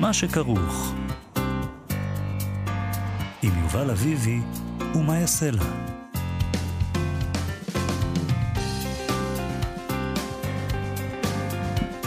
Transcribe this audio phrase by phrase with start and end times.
[0.00, 0.94] מה שכרוך.
[3.42, 4.40] עם יובל אביבי
[4.94, 5.62] ומה יעשה לה.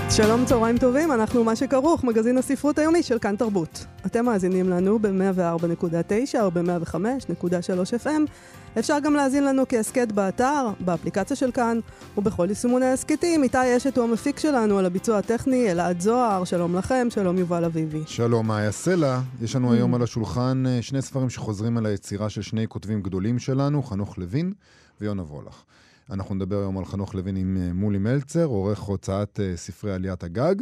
[0.10, 3.86] שלום, צהריים טובים, אנחנו מה שכרוך, מגזין הספרות היומי של כאן תרבות.
[4.06, 8.32] אתם מאזינים לנו ב-104.9 או ב-105.3 FM.
[8.80, 11.80] אפשר גם להאזין לנו כהסכת באתר, באפליקציה של כאן,
[12.18, 13.44] ובכל יישומוני ההסכתים.
[13.44, 18.02] איתי אשת הוא המפיק שלנו על הביצוע הטכני, אלעד זוהר, שלום לכם, שלום יובל אביבי.
[18.06, 19.20] שלום, מאיה סלע.
[19.42, 23.40] יש לנו היום על השולחן אה, שני ספרים שחוזרים על היצירה של שני כותבים גדולים
[23.40, 24.54] שלנו, חנוך לוין
[25.02, 25.64] ויונה וולך.
[26.12, 30.24] אנחנו נדבר היום על חנוך לוין עם אה, מולי מלצר, עורך הוצאת אה, ספרי עליית
[30.24, 30.56] הגג.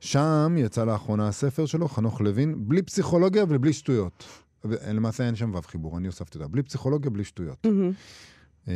[0.00, 4.45] שם יצא לאחרונה הספר שלו, חנוך לוין, בלי פסיכולוגיה ובלי שטויות.
[4.92, 6.48] למעשה אין שם ו' חיבור, אני הוספתי אותה.
[6.48, 7.66] בלי פסיכולוגיה, בלי שטויות.
[8.66, 8.68] Uh,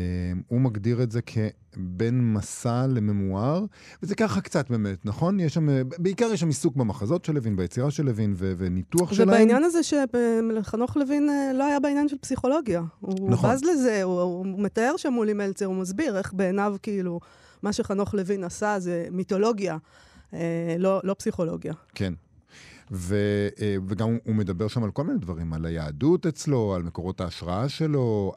[0.48, 3.64] הוא מגדיר את זה כבין מסע לממואר,
[4.02, 5.41] וזה ככה קצת באמת, נכון?
[5.41, 9.28] יש שם, בעיקר יש שם עיסוק במחזות של לוין, ביצירה של לוין ו- וניתוח שלהם.
[9.28, 12.82] ובעניין הזה שחנוך לוין אה, לא היה בעניין של פסיכולוגיה.
[13.00, 13.50] הוא נכון.
[13.50, 17.20] בז לזה, הוא, הוא מתאר שם מולי מלצר, הוא מסביר איך בעיניו כאילו,
[17.62, 19.77] מה שחנוך לוין עשה זה מיתולוגיה,
[20.34, 21.72] אה, לא, לא פסיכולוגיה.
[21.94, 22.14] כן.
[22.91, 23.16] ו,
[23.60, 27.69] אה, וגם הוא מדבר שם על כל מיני דברים, על היהדות אצלו, על מקורות ההשראה
[27.69, 28.32] שלו.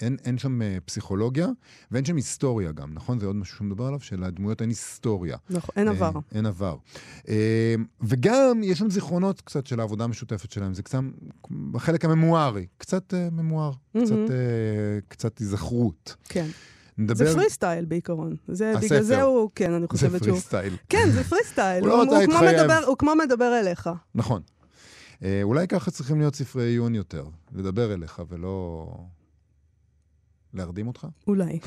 [0.00, 1.48] אין, אין שם אה, פסיכולוגיה,
[1.90, 3.18] ואין שם היסטוריה גם, נכון?
[3.18, 5.36] זה עוד משהו שהוא מדבר עליו, שלדמויות אין היסטוריה.
[5.50, 6.10] נכון, אין עבר.
[6.14, 6.76] אה, אין עבר.
[7.28, 10.98] אה, וגם יש שם זיכרונות קצת של העבודה המשותפת שלהם, זה קצת,
[11.70, 14.00] בחלק הממוארי, קצת אה, ממואר, mm-hmm.
[14.04, 16.16] קצת, אה, קצת היזכרות.
[16.28, 16.46] כן.
[16.98, 17.24] נדבר...
[17.26, 18.36] זה free style בעיקרון.
[18.48, 18.86] זה, הספר.
[18.86, 20.36] בגלל זה הוא, כן, אני חושבת שהוא...
[20.36, 20.76] זה פרי סטייל.
[20.88, 21.84] כן, זה פרי סטייל.
[21.84, 23.90] הוא, הוא, הוא, כמו מדבר, הוא כמו מדבר אליך.
[24.14, 24.42] נכון.
[25.24, 28.86] אה, אולי ככה צריכים להיות ספרי עיון יותר, לדבר אליך ולא...
[30.54, 31.06] להרדים אותך?
[31.26, 31.58] אולי.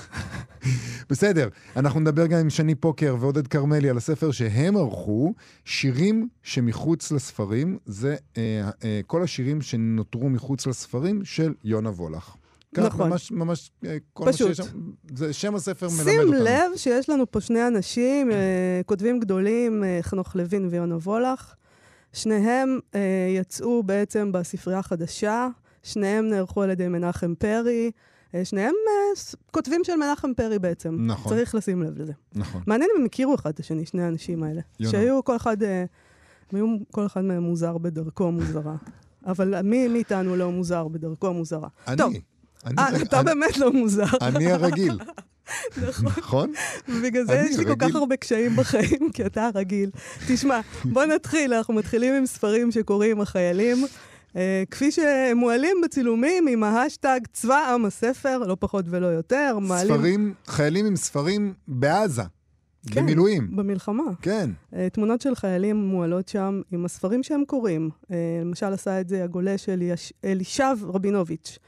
[1.09, 5.33] בסדר, אנחנו נדבר גם עם שני פוקר ועודד כרמלי על הספר שהם ערכו,
[5.65, 12.35] שירים שמחוץ לספרים, זה אה, אה, כל השירים שנותרו מחוץ לספרים של יונה וולך.
[12.81, 13.09] נכון.
[13.09, 14.47] ממש, ממש, אה, כל פשוט.
[14.47, 16.33] מה שיש שם, זה שם הספר מלמד אותנו.
[16.37, 21.53] שים לב שיש לנו פה שני אנשים, אה, כותבים גדולים, אה, חנוך לוין ויונה וולך.
[22.13, 22.79] שניהם
[23.35, 25.47] יצאו בעצם בספרייה החדשה,
[25.83, 27.91] שניהם נערכו על ידי מנחם פרי.
[28.43, 30.97] שניהם uh, כותבים של מנחם פרי בעצם.
[30.99, 31.31] נכון.
[31.31, 32.13] צריך לשים לב לזה.
[32.35, 32.61] נכון.
[32.67, 34.61] מעניין אם הם הכירו אחד את השני, שני האנשים האלה.
[34.79, 34.91] יונה.
[34.91, 35.65] שהיו כל אחד, uh,
[36.51, 38.75] היו כל אחד מהם מוזר בדרכו מוזרה.
[39.25, 41.67] אבל מי מאיתנו לא מוזר בדרכו מוזרה?
[41.87, 41.97] אני.
[41.97, 42.13] טוב.
[42.65, 44.05] 아, אתה באמת לא מוזר.
[44.21, 44.99] אני הרגיל.
[45.87, 46.11] נכון.
[46.17, 46.51] נכון?
[46.89, 49.89] ובגלל זה יש לי כל כך הרבה קשיים בחיים, כי אתה הרגיל.
[50.27, 53.85] תשמע, בוא נתחיל, אנחנו מתחילים עם ספרים שקוראים החיילים.
[53.85, 54.37] Uh,
[54.71, 59.57] כפי שהם מועלים בצילומים עם ההאשטאג צבא עם הספר, לא פחות ולא יותר.
[59.61, 59.95] מעלים...
[59.95, 62.23] ספרים, חיילים עם ספרים בעזה.
[62.91, 63.55] כן, במילואים.
[63.55, 64.03] במלחמה.
[64.21, 64.49] כן.
[64.73, 67.89] Uh, תמונות של חיילים מועלות שם עם הספרים שהם קוראים.
[68.03, 70.13] Uh, למשל עשה את זה הגולש אליש...
[70.25, 71.59] אלישב רבינוביץ'.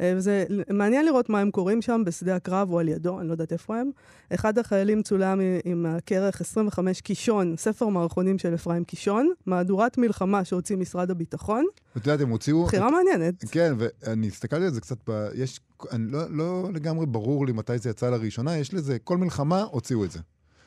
[0.00, 3.32] אה, וזה מעניין לראות מה הם קוראים שם בשדה הקרב או על ידו, אני לא
[3.32, 3.90] יודעת איפה הם.
[4.34, 10.76] אחד החיילים צולם עם הכרך 25 קישון, ספר מערכונים של אפרים קישון, מהדורת מלחמה שהוציא
[10.76, 11.64] משרד הביטחון.
[11.96, 12.64] את יודעת, הם הוציאו...
[12.64, 12.92] בחירה את...
[12.92, 13.44] מעניינת.
[13.50, 15.28] כן, ואני הסתכלתי על זה קצת, ב...
[15.34, 15.60] יש...
[15.92, 20.04] אני לא, לא לגמרי ברור לי מתי זה יצא לראשונה, יש לזה, כל מלחמה הוציאו
[20.04, 20.18] את זה.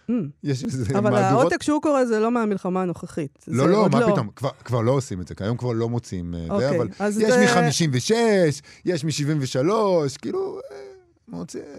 [0.09, 0.13] Mm.
[0.43, 1.41] יש איזה אבל מהדורות...
[1.41, 3.45] העותק שהוא קורא זה לא מהמלחמה הנוכחית.
[3.47, 4.11] לא, לא, מה לא.
[4.11, 6.75] פתאום, כבר, כבר לא עושים את זה, כי היום כבר לא מוצאים uh, אוקיי, זה,
[6.75, 7.45] אבל יש זה...
[7.45, 8.13] מ-56,
[8.85, 9.69] יש מ-73,
[10.21, 10.59] כאילו...
[10.71, 10.77] אה,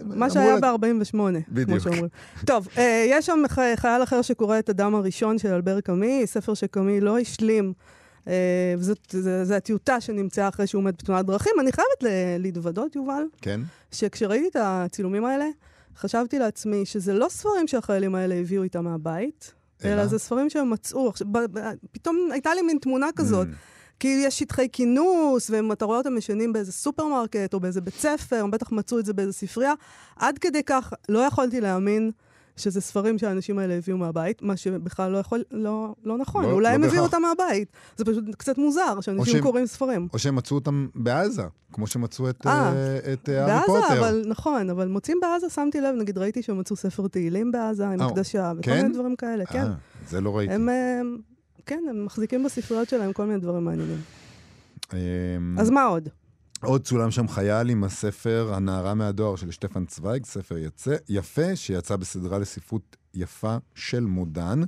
[0.03, 2.07] מה שהיה ב-48, כמו שאומרים.
[2.45, 3.43] טוב, uh, יש שם
[3.75, 7.73] חייל אחר שקורא את האדם הראשון של אלבר קאמי, ספר שקאמי לא השלים.
[9.43, 11.53] זה הטיוטה שנמצאה אחרי שהוא מת בתאונת דרכים.
[11.59, 13.61] אני חייבת להתוודות, יובל, כן?
[13.91, 15.45] שכשראיתי את הצילומים האלה,
[15.97, 19.53] חשבתי לעצמי שזה לא ספרים שהחיילים האלה הביאו איתם מהבית,
[19.83, 21.09] אלא, אלא זה ספרים שהם מצאו.
[21.09, 23.47] עכשיו, ב- ב- פתאום הייתה לי מין תמונה כזאת.
[23.47, 23.75] Mm.
[23.99, 28.51] כי יש שטחי כינוס, ואתה רואה אותם ישנים באיזה סופרמרקט או באיזה בית ספר, הם
[28.51, 29.73] בטח מצאו את זה באיזה ספרייה.
[30.15, 32.11] עד כדי כך לא יכולתי להאמין
[32.57, 36.43] שזה ספרים שהאנשים האלה הביאו מהבית, מה שבכלל לא יכול, לא, לא נכון.
[36.45, 37.03] לא- אולי לא הם הביאו.
[37.03, 37.67] אותם מהבית.
[37.97, 40.07] זה פשוט קצת מוזר שאנשים שהם- קוראים ספרים.
[40.13, 41.43] או שהם מצאו אותם בעזה,
[41.73, 43.99] כמו שמצאו את, אה, אה, את אה, הארי בעזה, פוטר.
[43.99, 48.01] אבל נכון, אבל מוצאים בעזה, שמתי לב, נגיד ראיתי שהם מצאו ספר תהילים בעזה עם
[48.01, 48.81] אה, הקדשה, וכל כן?
[48.81, 49.59] מיני דברים כאלה, כן.
[49.61, 49.73] אה,
[50.09, 50.53] זה לא ראיתי.
[50.53, 51.01] הם, אה,
[51.65, 53.97] כן, הם מחזיקים בספריות שלהם כל מיני דברים מעניינים.
[54.93, 54.97] אמ,
[55.59, 56.09] אז מה עוד?
[56.61, 61.95] עוד צולם שם חייל עם הספר "הנערה מהדואר" של שטפן צוויג, ספר יצא, יפה, שיצא
[61.95, 64.61] בסדרה לספרות יפה של מודן.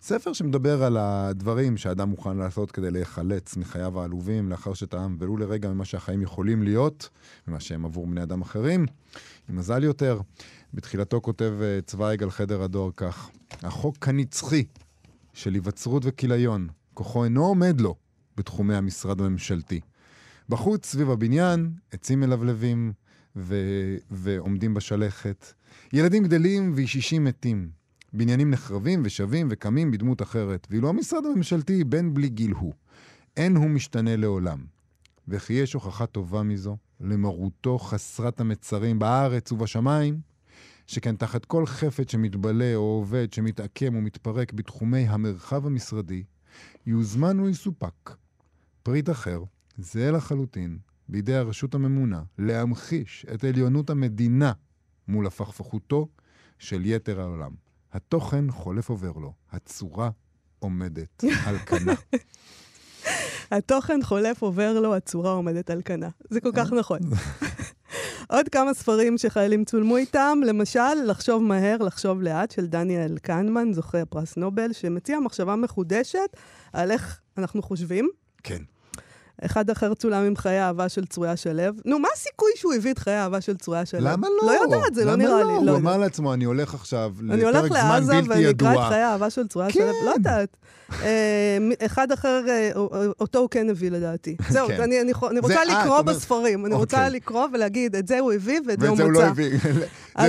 [0.00, 5.68] ספר שמדבר על הדברים שאדם מוכן לעשות כדי להיחלץ מחייו העלובים, לאחר שטעם ולו לרגע
[5.68, 7.08] ממה שהחיים יכולים להיות,
[7.48, 8.86] ממה שהם עבור בני אדם אחרים,
[9.48, 10.20] עם מזל יותר.
[10.74, 13.30] בתחילתו כותב אה, צוויג על חדר הדואר כך:
[13.62, 14.64] החוק הנצחי
[15.32, 17.94] של היווצרות וכיליון, כוחו אינו עומד לו
[18.36, 19.80] בתחומי המשרד הממשלתי.
[20.52, 22.92] בחוץ, סביב הבניין, עצים מלבלבים
[23.36, 25.52] ו- ועומדים בשלכת.
[25.92, 27.70] ילדים גדלים וישישים מתים.
[28.12, 32.72] בניינים נחרבים ושבים וקמים בדמות אחרת, ואילו המשרד הממשלתי בן בלי גיל הוא.
[33.36, 34.58] אין הוא משתנה לעולם.
[35.28, 40.20] וכי יש הוכחה טובה מזו, למרותו חסרת המצרים בארץ ובשמיים,
[40.86, 46.22] שכן תחת כל חפץ שמתבלה או עובד שמתעקם ומתפרק בתחומי המרחב המשרדי,
[46.86, 48.10] יוזמן ויסופק.
[48.82, 49.42] פריט אחר,
[49.78, 50.78] זהה לחלוטין,
[51.08, 54.52] בידי הרשות הממונה, להמחיש את עליונות המדינה
[55.08, 56.08] מול הפכפכותו
[56.58, 57.50] של יתר העולם.
[57.92, 60.10] התוכן חולף עובר לו, הצורה
[60.58, 61.94] עומדת על כנה.
[63.50, 66.08] התוכן חולף עובר לו, הצורה עומדת על כנה.
[66.30, 66.98] זה כל כך נכון.
[68.28, 74.02] עוד כמה ספרים שחיילים צולמו איתם, למשל, לחשוב מהר, לחשוב לאט, של דניאל קנמן, זוכה
[74.02, 76.36] הפרס נובל, שמציע מחשבה מחודשת
[76.72, 78.08] על איך אנחנו חושבים.
[78.42, 78.62] כן.
[79.44, 81.62] אחד אחר צולם עם חיי אהבה של צרויה שלו.
[81.84, 84.00] נו, מה הסיכוי שהוא הביא את חיי האהבה של צרויה שלו?
[84.00, 84.46] למה לא?
[84.46, 85.52] לא יודעת, זה לא למה נראה לי.
[85.52, 85.62] לא?
[85.64, 85.78] לא הוא.
[85.78, 88.88] אמר לעצמו, אני הולך עכשיו אני הולך לפרק זמן לעזה בלתי ואני אקרא את ידוע.
[88.88, 89.72] חיי האהבה של צרויה כן.
[89.74, 90.56] שלו, לא יודעת.
[91.02, 92.70] אה, אחד אחר, אה,
[93.20, 94.36] אותו הוא כן הביא לדעתי.
[94.48, 94.82] זהו, כן.
[94.82, 96.66] אני אני אני רוצה לקרוא אומר- בספרים.
[96.66, 97.10] אני רוצה אוקיי.
[97.16, 99.28] לקרוא ולהגיד, את זה הוא הביא ואת זה ואת הוא זה הוא לא מצא.
[99.30, 99.58] הביא.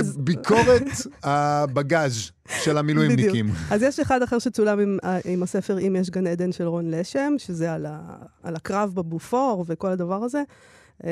[0.02, 0.82] זה ביקורת
[1.24, 3.46] הבגאז' של המילואימניקים.
[3.70, 6.90] אז יש אחד אחר שצולם עם, אה, עם הספר "אם יש גן עדן" של רון
[6.90, 8.00] לשם, שזה על, ה,
[8.42, 10.42] על הקרב בבופור וכל הדבר הזה.
[11.04, 11.10] אה.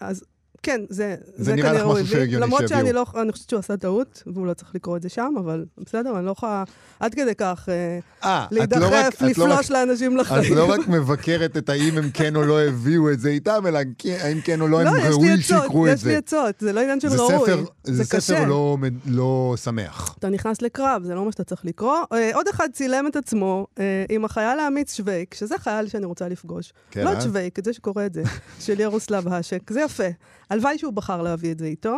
[0.00, 0.24] אז
[0.62, 2.06] כן, זה, זה נראה לך משהו.
[2.06, 2.92] שהגיוני למרות שאני.
[2.92, 6.18] לא, אני חושבת שהוא עשה טעות, והוא לא צריך לקרוא את זה שם, אבל בסדר,
[6.18, 6.64] אני לא יכולה
[7.00, 10.54] עד כדי כך אה, אה, את לא להידחף, את לא לפלוש לאנשים את לחיים.
[10.54, 14.18] לא רק מבקרת את האם הם כן או לא הביאו את זה איתם, אלא כן-
[14.20, 16.18] האם כן או לא הם לא, לי ראוי שיקרו את יש לי זה.
[16.18, 17.34] עצות, זה לא עניין של זה ראוי.
[17.50, 18.20] ספר- זה קשה.
[18.20, 18.76] ספר לא
[19.06, 20.14] לא שמח.
[20.18, 21.96] אתה נכנס לקרב, זה לא מה שאתה צריך לקרוא.
[22.12, 23.66] אה, עוד אחד צילם את עצמו
[24.08, 26.72] עם החייל האמיץ שווייק, שזה חייל שאני רוצה לפגוש.
[26.90, 27.18] כן, לא אה?
[27.18, 28.22] את שווייק, את זה שקורא את זה,
[28.60, 30.04] של ירוסלב האשק, זה יפה.
[30.50, 31.96] הלוואי שהוא בחר להביא את זה איתו.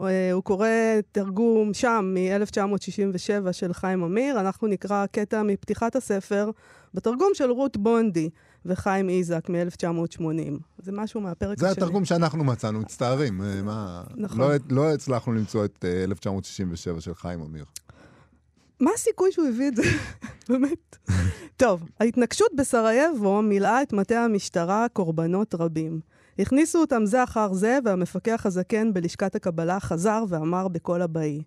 [0.00, 0.68] אה, הוא קורא
[1.12, 6.50] תרגום שם מ-1967 של חיים אמיר, אנחנו נקרא קטע מפתיחת הספר
[6.94, 8.30] בתרגום של רות בונדי
[8.66, 10.22] וחיים איזק מ-1980.
[10.78, 11.84] זה משהו מהפרק זה השני.
[11.84, 13.42] התרגום שאנחנו מצאנו, מצטערים.
[13.42, 14.02] אה, מה...
[14.16, 14.38] נכון.
[14.40, 17.64] לא- לא הצלחנו למצוא את אה, 1967 של חיים אמיר.
[18.80, 19.82] מה הסיכוי שהוא הביא את זה?
[20.48, 20.96] באמת.
[21.56, 26.00] טוב, ההתנגשות בסרייבו מילאה את מטה המשטרה קורבנות רבים.
[26.38, 31.42] הכניסו אותם זה אחר זה, והמפקח הזקן בלשכת הקבלה חזר ואמר בקול הבאי,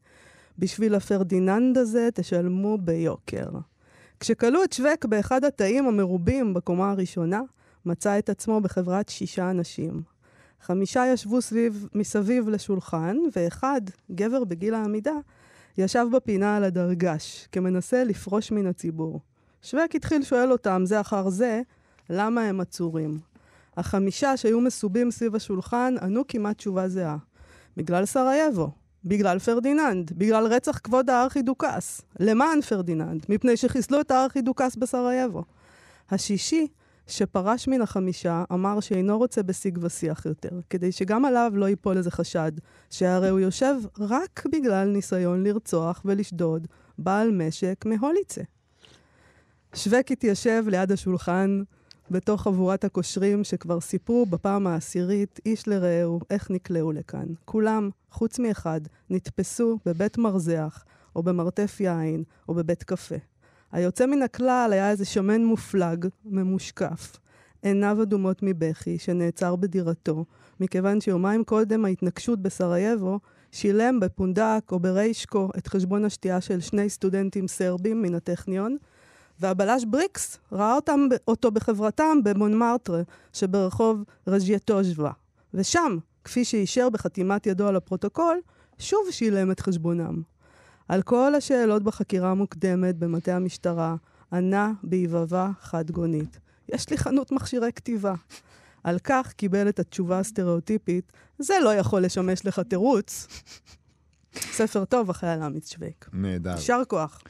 [0.59, 3.49] בשביל הפרדיננד הזה תשלמו ביוקר.
[4.19, 7.41] כשכלו את שווק באחד התאים המרובים בקומה הראשונה,
[7.85, 10.01] מצא את עצמו בחברת שישה אנשים.
[10.61, 13.81] חמישה ישבו סביב, מסביב לשולחן, ואחד,
[14.11, 15.15] גבר בגיל העמידה,
[15.77, 19.19] ישב בפינה על הדרגש, כמנסה לפרוש מן הציבור.
[19.61, 21.61] שווייק התחיל שואל אותם, זה אחר זה,
[22.09, 23.19] למה הם עצורים.
[23.77, 27.17] החמישה שהיו מסובים סביב השולחן ענו כמעט תשובה זהה.
[27.77, 28.71] בגלל סרייבו,
[29.05, 35.43] בגלל פרדיננד, בגלל רצח כבוד הארכידוכס, למען פרדיננד, מפני שחיסלו את הארכידוכס בסרייבו.
[36.09, 36.67] השישי,
[37.07, 42.11] שפרש מן החמישה, אמר שאינו רוצה בשיג ושיח יותר, כדי שגם עליו לא ייפול איזה
[42.11, 42.51] חשד,
[42.89, 46.67] שהרי הוא יושב רק בגלל ניסיון לרצוח ולשדוד
[46.97, 48.41] בעל משק מהוליצה.
[49.75, 51.63] שווק התיישב ליד השולחן,
[52.11, 57.25] בתוך חבורת הקושרים שכבר סיפרו בפעם העשירית, איש לרעהו, איך נקלעו לכאן.
[57.45, 60.83] כולם, חוץ מאחד, נתפסו בבית מרזח,
[61.15, 63.15] או במרתף יין, או בבית קפה.
[63.71, 67.17] היוצא מן הכלל היה איזה שמן מופלג, ממושקף,
[67.61, 70.25] עיניו אדומות מבכי, שנעצר בדירתו,
[70.59, 73.19] מכיוון שיומיים קודם ההתנגשות בסרייבו,
[73.51, 78.77] שילם בפונדק או בריישקו את חשבון השתייה של שני סטודנטים סרבים מן הטכניון,
[79.39, 83.01] והבלש בריקס ראה אותם, אותו בחברתם במונמרטרה
[83.33, 85.11] שברחוב רז'יטוז'ווה.
[85.53, 88.37] ושם, כפי שאישר בחתימת ידו על הפרוטוקול,
[88.79, 90.21] שוב שילם את חשבונם.
[90.87, 93.95] על כל השאלות בחקירה המוקדמת במטה המשטרה,
[94.33, 96.39] ענה ביבבה חד-גונית.
[96.69, 98.13] יש לי חנות מכשירי כתיבה.
[98.83, 103.27] על כך קיבל את התשובה הסטריאוטיפית, זה לא יכול לשמש לך תירוץ.
[104.57, 106.09] ספר טוב, החייל אמיץ שווייק.
[106.13, 106.51] נהדר.
[106.51, 107.21] יישר כוח.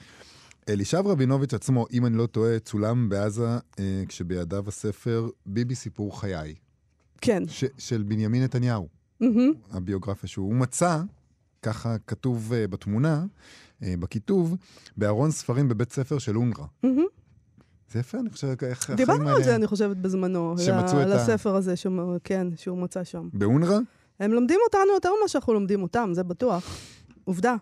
[0.70, 3.48] אלישב רבינוביץ' עצמו, אם אני לא טועה, צולם בעזה
[3.80, 6.56] אה, כשבידיו הספר "ביבי סיפור חיי",
[7.22, 7.44] כן.
[7.48, 8.88] ש- של בנימין נתניהו,
[9.20, 9.52] מהמם.
[9.72, 11.02] הביוגרפיה שהוא מצא,
[11.62, 13.26] ככה כתוב אה, בתמונה,
[13.84, 14.56] אה, בכיתוב,
[14.98, 16.64] בארון ספרים בבית ספר של אונר"א.
[16.84, 17.06] מהמם.
[17.92, 20.56] זה יפה, אני חושב, איך החיים דיברנו על האלה- זה, אני חושבת, בזמנו.
[20.58, 23.30] שמצאו את ה- הספר הזה, שהוא- כן, שהוא מצא שם.
[23.34, 23.80] באונר"א?
[24.20, 26.78] הם לומדים אותנו יותר ממה שאנחנו לומדים אותם, זה בטוח.
[27.24, 27.56] עובדה.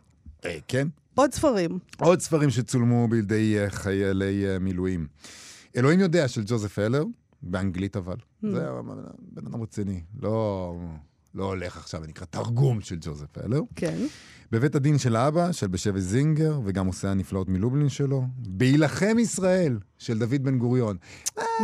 [0.45, 0.87] אה, כן.
[1.15, 1.79] עוד ספרים.
[1.99, 5.07] עוד ספרים שצולמו בידי אה, חיילי אה, מילואים.
[5.75, 7.03] אלוהים יודע של ג'וזף הלר,
[7.41, 8.15] באנגלית אבל.
[8.15, 8.47] Hmm.
[8.51, 8.67] זה
[9.19, 10.01] בן אדם רציני.
[10.21, 10.75] לא,
[11.35, 13.61] לא הולך עכשיו, זה נקרא תרגום של ג'וזף הלר.
[13.75, 14.05] כן.
[14.51, 18.23] בבית הדין של האבא, של בשבי זינגר, וגם עושה הנפלאות מלובלין שלו.
[18.37, 20.97] בהילחם ישראל, של דוד בן גוריון.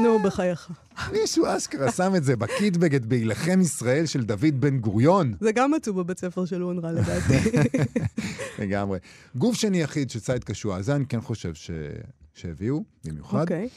[0.03, 0.71] נו, בחייך.
[1.11, 5.33] מישהו אשכרה שם את זה בקיטבג, את בהילחם ישראל של דוד בן גוריון.
[5.39, 7.57] זה גם מצאו בבית ספר של אונר"א, לדעתי.
[8.59, 8.99] לגמרי.
[9.35, 11.53] גוף שני יחיד של קשוע, זה אני כן חושב.
[12.33, 13.41] שהביאו, במיוחד.
[13.41, 13.69] אוקיי.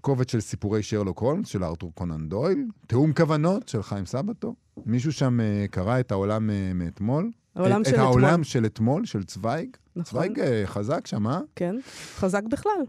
[0.00, 4.54] קובץ של סיפורי שרלוק הולמס של ארתור קונן דויל, תיאום כוונות של חיים סבתו.
[4.86, 7.30] מישהו שם אה, קרא את העולם אה, מאתמול.
[7.56, 8.24] העולם את, של את אתמול.
[8.24, 9.76] העולם של אתמול, של צוויג.
[9.96, 10.04] נכון.
[10.04, 11.40] צוויג אה, חזק שם, אה?
[11.56, 11.76] כן.
[12.16, 12.80] חזק בכלל.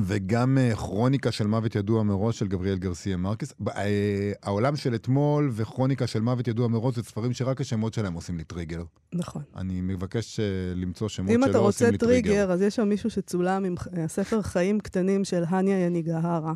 [0.00, 3.54] וגם אה, כרוניקה של מוות ידוע מראש של גבריאל גרסיה מרקס.
[3.68, 8.36] אה, העולם של אתמול וכרוניקה של מוות ידוע מראש זה ספרים שרק השמות שלהם עושים
[8.36, 8.82] לי טריגר.
[9.12, 9.42] נכון.
[9.56, 12.30] אני מבקש אה, למצוא שמות אם שלא אתה עושים רוצה לי טריגר.
[12.30, 13.74] טריגר, אז יש שם מישהו שצולם עם
[14.04, 16.52] הספר חיים קטנים של הניה יניגהרה,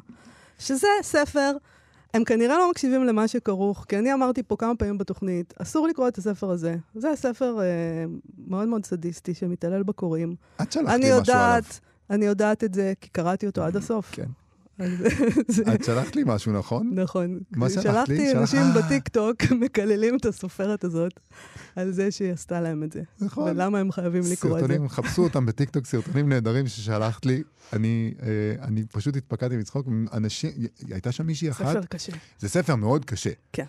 [0.58, 1.52] שזה ספר,
[2.14, 6.08] הם כנראה לא מקשיבים למה שכרוך, כי אני אמרתי פה כמה פעמים בתוכנית, אסור לקרוא
[6.08, 6.76] את הספר הזה.
[6.94, 7.64] זה ספר אה,
[8.46, 10.34] מאוד מאוד סדיסטי שמתעלל בקוראים.
[10.62, 11.56] את שלחת אני לי משהו עליו.
[11.56, 14.10] יודעת, אני יודעת את זה, כי קראתי אותו עד הסוף.
[14.12, 14.26] כן.
[15.74, 16.90] את שלחת לי משהו, נכון?
[16.94, 17.38] נכון.
[17.50, 18.16] מה שלחת לי?
[18.16, 18.82] שלחתי שלח- אנשים אה.
[18.82, 21.12] בטיקטוק מקללים את הסופרת הזאת
[21.76, 23.02] על זה שהיא עשתה להם את זה.
[23.20, 23.50] נכון.
[23.50, 24.66] ולמה הם חייבים לקרוא את זה.
[24.68, 27.42] סרטונים, חפשו אותם בטיקטוק, סרטונים נהדרים ששלחת לי.
[27.72, 28.26] אני, אה,
[28.64, 29.86] אני פשוט התפקדתי מצחוק.
[30.12, 30.50] אנשים,
[30.90, 32.12] הייתה שם מישהי אחת, ספר קשה.
[32.38, 33.30] זה ספר מאוד קשה.
[33.52, 33.64] כן.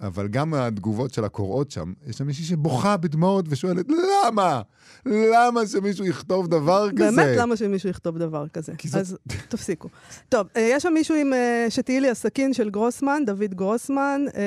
[0.00, 3.86] אבל גם התגובות של הקוראות שם, יש שם מישהי שבוכה בדמעות ושואלת,
[4.26, 4.62] למה?
[5.06, 7.10] למה שמישהו יכתוב דבר כזה?
[7.16, 8.72] באמת, למה שמישהו יכתוב דבר כזה?
[8.84, 9.16] זאת- אז
[9.48, 9.88] תפסיקו.
[10.28, 14.42] טוב, אה, יש שם מישהו עם אה, שתהיי לי הסכין של גרוסמן, דוד גרוסמן, אה,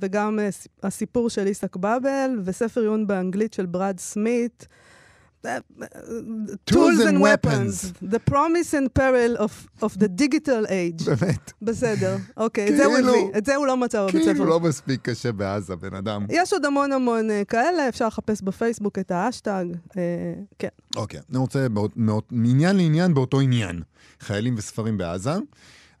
[0.00, 0.38] וגם
[0.82, 4.66] הסיפור של איסק באבל, וספר עיון באנגלית של ברד סמית.
[5.46, 5.86] אה, אה,
[6.70, 11.04] Tools and Weapons, The Promise and Peril of, of the Digital Age.
[11.06, 14.34] באמת, בסדר, אוקיי, את זה הוא כאילו- הביא, את זה הוא לא מצא בבית כאילו
[14.34, 14.44] ספר.
[14.44, 16.26] לא מספיק קשה בעזה, בן אדם.
[16.30, 19.64] יש עוד המון המון אה, כאלה, אפשר לחפש בפייסבוק את האשטג,
[19.96, 20.02] אה,
[20.58, 20.68] כן.
[20.96, 21.66] אוקיי, אני רוצה
[22.30, 23.82] מעניין לעניין באותו עניין.
[24.20, 25.32] חיילים וספרים בעזה.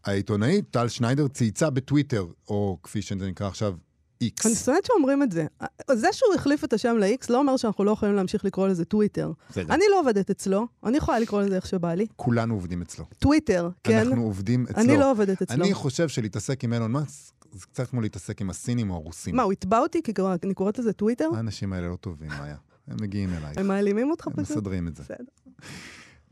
[0.04, 3.74] העיתונאית טל שניידר צייצה בטוויטר, או כפי שזה נקרא עכשיו,
[4.20, 4.46] איקס.
[4.46, 5.46] אני שונאת שאומרים את זה.
[5.92, 9.32] זה שהוא החליף את השם ל-X לא אומר שאנחנו לא יכולים להמשיך לקרוא לזה טוויטר.
[9.50, 9.74] בסדר.
[9.74, 12.06] אני לא עובדת אצלו, אני יכולה לקרוא לזה איך שבא לי.
[12.16, 13.04] כולנו עובדים אצלו.
[13.18, 13.98] טוויטר, כן?
[13.98, 14.82] אנחנו עובדים אצלו.
[14.82, 15.64] אני לא עובדת אצלו.
[15.64, 19.36] אני חושב שלהתעסק עם אילון מאסק, זה קצת כמו להתעסק עם הסינים או הרוסים.
[19.36, 21.28] מה, הוא יתבע אותי כי אני קוראת לזה טוויטר?
[21.36, 22.56] האנשים האלה לא טובים, מאיה.
[22.88, 23.58] הם מגיעים אלייך.
[23.58, 24.56] הם מעלימים אותך הם פשוט?
[24.56, 25.02] מסדרים את זה.
[25.02, 25.24] בסדר.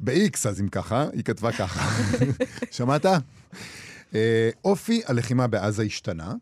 [0.01, 2.03] ב-X, אז אם ככה, היא כתבה ככה.
[2.71, 3.07] שמעת?
[4.15, 6.35] אה, אופי הלחימה בעזה השתנה.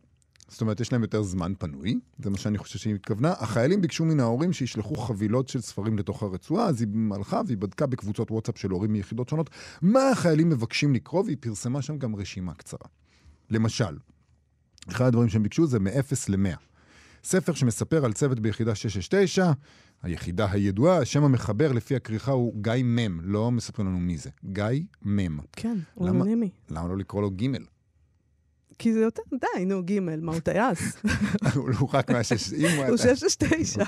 [0.50, 3.32] זאת אומרת, יש להם יותר זמן פנוי, זה מה שאני חושב שהיא התכוונה.
[3.38, 7.86] החיילים ביקשו מן ההורים שישלחו חבילות של ספרים לתוך הרצועה, אז היא הלכה והיא בדקה
[7.86, 9.50] בקבוצות וואטסאפ של הורים מיחידות שונות
[9.82, 12.88] מה החיילים מבקשים לקרוא, והיא פרסמה שם גם רשימה קצרה.
[13.50, 13.96] למשל,
[14.88, 15.90] אחד הדברים שהם ביקשו זה מ-0
[16.28, 16.56] ל-100.
[17.24, 19.52] ספר שמספר על צוות ביחידה 669,
[20.02, 24.30] היחידה הידועה, שם המחבר לפי הכריכה הוא גיא מם, לא מספרים לנו מי זה.
[24.44, 24.64] גיא
[25.02, 25.38] מם.
[25.52, 26.08] כן, הוא?
[26.08, 26.50] אנונימי.
[26.70, 27.46] למה לא לקרוא לו ג'?
[28.80, 30.96] כי זה יותר, די, נו, ג', מה, הוא טייס?
[31.54, 32.50] הוא רק מהשש...
[32.52, 32.96] הוא הוא היה...
[32.96, 33.84] 669.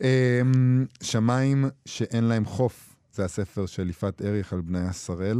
[0.00, 5.38] אמ, שמיים שאין להם חוף, זה הספר של יפעת אריך על בני השראל.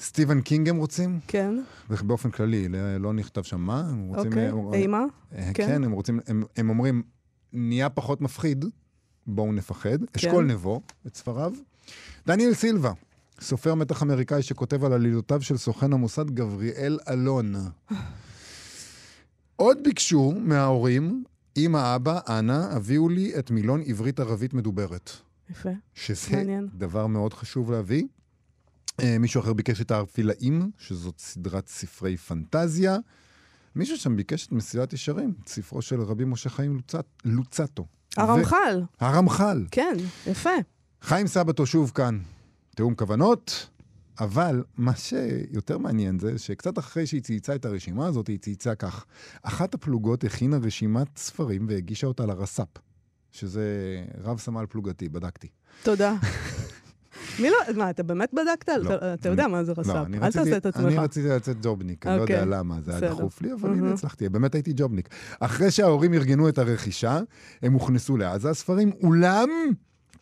[0.00, 1.54] סטיבן קינג הם רוצים, כן,
[2.02, 4.32] באופן כללי, לא- לא נכתב שם מה, הם רוצים...
[4.32, 4.50] אוקיי.
[4.50, 5.04] אה, אימה?
[5.34, 5.66] אה, כן.
[5.66, 7.02] כן, הם רוצים, הם, הם אומרים,
[7.52, 8.64] נהיה פחות מפחיד,
[9.26, 9.98] בואו נפחד.
[9.98, 10.04] כן.
[10.16, 11.52] אשכול נבו, את ספריו.
[12.26, 12.92] דניאל סילבה,
[13.42, 17.54] סופר מתח אמריקאי שכותב על עלילותיו של סוכן המוסד גבריאל אלון.
[19.56, 21.24] עוד ביקשו מההורים,
[21.56, 25.10] אמא, אבא, אנא, הביאו לי את מילון עברית-ערבית מדוברת.
[25.50, 25.68] יפה.
[25.94, 26.68] שזה מעניין.
[26.74, 28.04] דבר מאוד חשוב להביא.
[29.00, 32.96] אה, מישהו אחר ביקש את הארפילאים, שזאת סדרת ספרי פנטזיה.
[33.76, 37.86] מישהו שם ביקש את מסילת ישרים, את ספרו של רבי משה חיים לוצט, לוצטו.
[38.16, 39.66] הרמח"ל, הרמח"ל.
[39.70, 39.96] כן,
[40.26, 40.50] יפה.
[41.02, 42.18] חיים סבתו שוב כאן,
[42.76, 43.68] תיאום כוונות,
[44.20, 49.04] אבל מה שיותר מעניין זה שקצת אחרי שהיא צייצה את הרשימה הזאת, היא צייצה כך:
[49.42, 52.68] אחת הפלוגות הכינה רשימת ספרים והגישה אותה לרס"פ,
[53.30, 53.64] שזה
[54.24, 55.48] רב סמל פלוגתי, בדקתי.
[55.82, 56.14] תודה.
[57.40, 58.68] מי לא, מה, אתה באמת בדקת?
[58.68, 58.94] לא.
[58.94, 59.88] אתה- אתה יודע מה זה רס"פ.
[59.88, 60.84] לא, אל תעשה את עצמך.
[60.84, 63.00] אני רציתי לצאת ג'ובניק, אני לא יודע אוקיי, למה, זה היה.
[63.10, 63.78] דחוף לי, אבל אהה.
[63.78, 65.08] הנה הצלחתי, באמת הייתי ג'ובניק.
[65.40, 67.20] אחרי שההורים ארגנו את הרכישה,
[67.62, 69.48] הם הוכנסו לעזה הספרים, אולם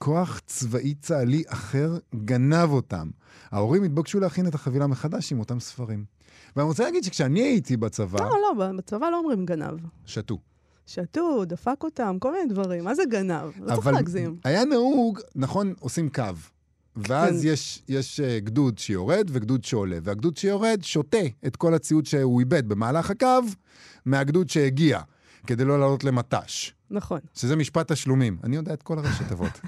[0.03, 3.11] כוח צבאי צה"לי אחר גנב אותם.
[3.51, 6.05] ההורים התבקשו להכין את החבילה מחדש עם אותם ספרים.
[6.57, 9.79] ואני רוצה להגיד שכשאני הייתי בצבא, לא, לא, בצבא לא אומרים גנב.
[10.07, 10.39] שתו.
[10.87, 12.85] שתו, דפק אותם, כל מיני דברים.
[12.85, 13.51] מה זה גנב?
[13.61, 14.37] לא צריך אבל להגזים.
[14.45, 16.25] היה נהוג, נכון, עושים קו.
[16.97, 17.49] ואז כן.
[17.49, 22.69] יש, יש אה, גדוד שיורד וגדוד שעולה, והגדוד שיורד שותה את כל הציוד שהוא איבד
[22.69, 23.41] במהלך הקו
[24.05, 25.01] מהגדוד שהגיע,
[25.47, 27.19] כדי לא לעלות למט"ש, נכון.
[27.35, 28.37] שזה משפט תשלומים.
[28.45, 29.61] אני יודע את כל הראשי תיבות.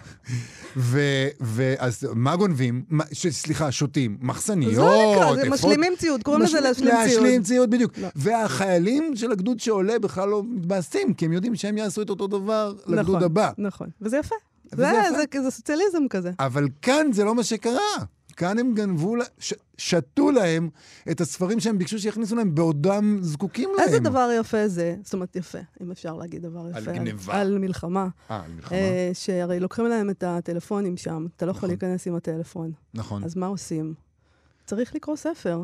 [1.41, 2.83] ואז מה גונבים?
[2.91, 4.17] מה- ש- סליחה, שותים.
[4.21, 7.05] מחסניות, זה לא נקרא, זה משלימים ציוד, קוראים לזה להשלים ציוד.
[7.07, 7.99] להשלים ציוד, בדיוק.
[7.99, 8.09] לא.
[8.17, 12.75] והחיילים של הגדוד שעולה בכלל לא מתבאסים, כי הם יודעים שהם יעשו את אותו דבר
[12.87, 13.51] לגדוד נכון, הבא.
[13.59, 13.89] נכון.
[14.01, 14.35] וזה יפה.
[14.73, 14.89] וזה זה,
[15.23, 15.39] יפה.
[15.41, 16.31] זה, זה סוציאליזם כזה.
[16.39, 17.81] אבל כאן זה לא מה שקרה.
[18.43, 20.71] כאן הם גנבו, לה- ש- שתו להם
[21.11, 23.87] את הספרים שהם ביקשו שיכניסו להם בעודם זקוקים להם.
[23.89, 26.79] איזה דבר יפה זה, זאת אומרת יפה, אם אפשר להגיד דבר יפה.
[26.79, 27.41] על גניבה.
[27.41, 28.09] על מלחמה.
[28.31, 28.79] אה, על מלחמה.
[28.79, 31.69] אה, שהרי לוקחים להם את הטלפונים שם, אתה לא יכול נכון.
[31.69, 32.73] להיכנס עם הטלפון.
[32.95, 33.25] נכון.
[33.25, 33.95] אז מה עושים?
[34.67, 35.63] צריך לקרוא ספר.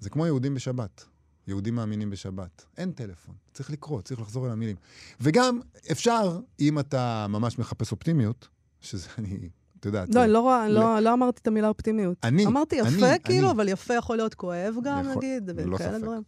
[0.00, 1.04] זה כמו יהודים בשבת.
[1.46, 2.64] יהודים מאמינים בשבת.
[2.78, 4.76] אין טלפון, צריך לקרוא, צריך לחזור אל המילים.
[5.20, 5.60] וגם,
[5.92, 8.48] אפשר, אם אתה ממש מחפש אופטימיות,
[8.80, 9.48] שזה אני,
[9.80, 12.16] אתה יודע, לא, אני לא ל- לא- לא אמרתי את המילה אופטימיות.
[12.24, 13.50] אני, אמרתי אני, יפה, כאילו, אני.
[13.56, 15.98] אבל יפה יכול להיות כואב גם, יכול- נגיד, ללא וכאלה.
[15.98, 16.22] דברים.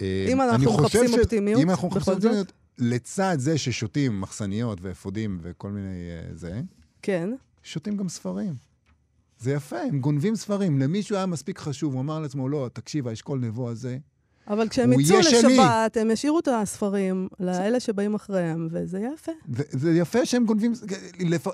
[0.00, 2.12] אה, אם אנחנו אני מחפשים ש- אופטימיות, אם אנחנו מחפשים?
[2.14, 6.60] אופטימיות, לצד זה ששותים מחסניות ואפודים וכל מיני אה, זה,
[7.02, 7.30] כן.
[7.62, 8.54] שותים גם ספרים.
[9.38, 10.78] זה יפה, הם גונבים ספרים.
[10.78, 13.98] למישהו היה מספיק חשוב, הוא אמר לעצמו, לא, תקשיב, האשכול נבו הזה,
[14.48, 15.18] אבל כשהם יצאו.
[15.18, 19.32] לשבת, הם ישאירו את הספרים לאלה שבאים אחריהם, וזה יפה.
[19.48, 20.72] וזה יפה שהם גונבים,
[21.20, 21.46] לפ...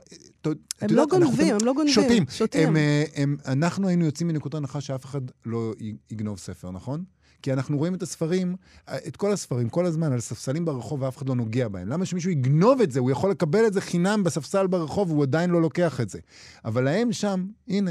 [0.81, 1.95] הם לא גונבים, הם לא גונבים.
[1.95, 2.25] שותים.
[2.31, 2.69] שותים.
[2.69, 5.73] הם, אה, הם, אנחנו היינו יוצאים מנקודת הנחה שאף אחד לא
[6.11, 7.05] יגנוב ספר, נכון?
[7.43, 8.57] כי אנחנו רואים את הספרים,
[8.89, 11.89] אה, את כל הספרים, כל הזמן, על ספסלים ברחוב ואף אחד לא נוגע בהם.
[11.89, 13.01] למה שמישהו יגנוב את זה?
[13.01, 16.19] הוא יכול לקבל את זה חינם בספסל ברחוב והוא עדיין לא לוקח את זה.
[16.65, 17.91] אבל להם שם, הנה,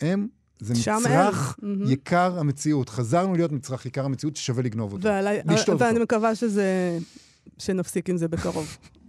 [0.00, 0.28] הם,
[0.60, 1.58] זה מצרך.
[1.86, 2.88] יקר המציאות.
[2.88, 5.04] חזרנו להיות מצרך יקר המציאות ששווה לגנוב אותו.
[5.08, 6.02] ועלי- לשתות ואני אותו.
[6.02, 6.98] מקווה שזה...
[7.58, 8.76] שנפסיק עם זה בקרוב.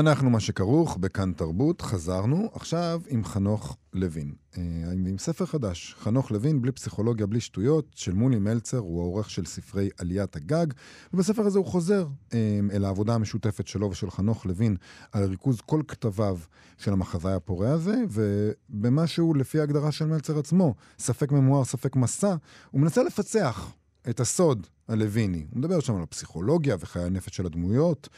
[0.00, 4.34] אנחנו מה שכרוך בכאן תרבות, חזרנו עכשיו עם חנוך לוין.
[4.58, 9.30] אה, עם, ספר חדש, חנוך לוין, בלי פסיכולוגיה, בלי שטויות, של מולי מלצר, הוא העורך
[9.30, 10.66] של ספרי עליית הגג,
[11.12, 14.76] ובספר הזה הוא חוזר אה, אל העבודה המשותפת שלו ושל חנוך לוין
[15.12, 16.38] על ריכוז כל כתביו
[16.78, 22.34] של המחזאי הפורה הזה, ובמשהו לפי ההגדרה של מלצר עצמו, ספק ממואר, ספק מסע,
[22.70, 23.72] הוא מנסה לפצח
[24.10, 25.46] את הסוד הלוויני.
[25.50, 28.08] הוא מדבר שם על הפסיכולוגיה וחיי הנפש של הדמויות,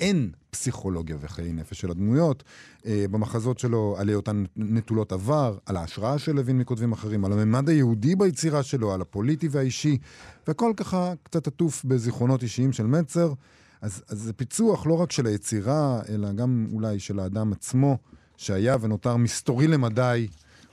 [0.00, 2.44] אין פסיכולוגיה וחיי נפש של הדמויות.
[2.86, 7.68] אה, במחזות שלו על היותן נטולות עבר, על ההשראה של לוין מכותבים אחרים, על הממד
[7.68, 9.98] היהודי ביצירה שלו, על הפוליטי והאישי,
[10.46, 13.32] והכל ככה קצת עטוף בזיכרונות אישיים של מצר.
[13.80, 17.98] אז, אז זה פיצוח לא רק של היצירה, אלא גם אולי של האדם עצמו,
[18.36, 20.28] שהיה ונותר מסתורי למדי,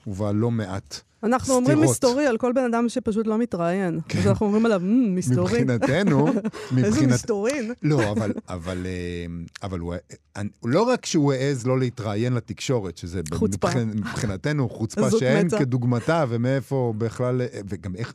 [0.08, 1.02] ובעל לא מעט.
[1.24, 1.92] אנחנו אומרים סתירות.
[1.96, 4.00] מסתורי על כל בן אדם שפשוט לא מתראיין.
[4.20, 5.64] אז אנחנו אומרים עליו, "מ, מסתורי.
[5.64, 6.28] מבחינתנו,
[6.78, 7.14] איזה מבחינת...
[7.14, 7.74] מסתורין.
[7.84, 9.26] לא, אבל, אבל, אה,
[9.64, 9.96] אבל הוא,
[10.36, 13.68] אני- לא רק שהוא העז לא להתראיין לתקשורת, שזה חוצפה.
[13.70, 15.60] מבחינ- מבחינתנו חוצפה שאין מצח.
[15.60, 18.14] כדוגמתה, ומאיפה בכלל, אה, וגם איך,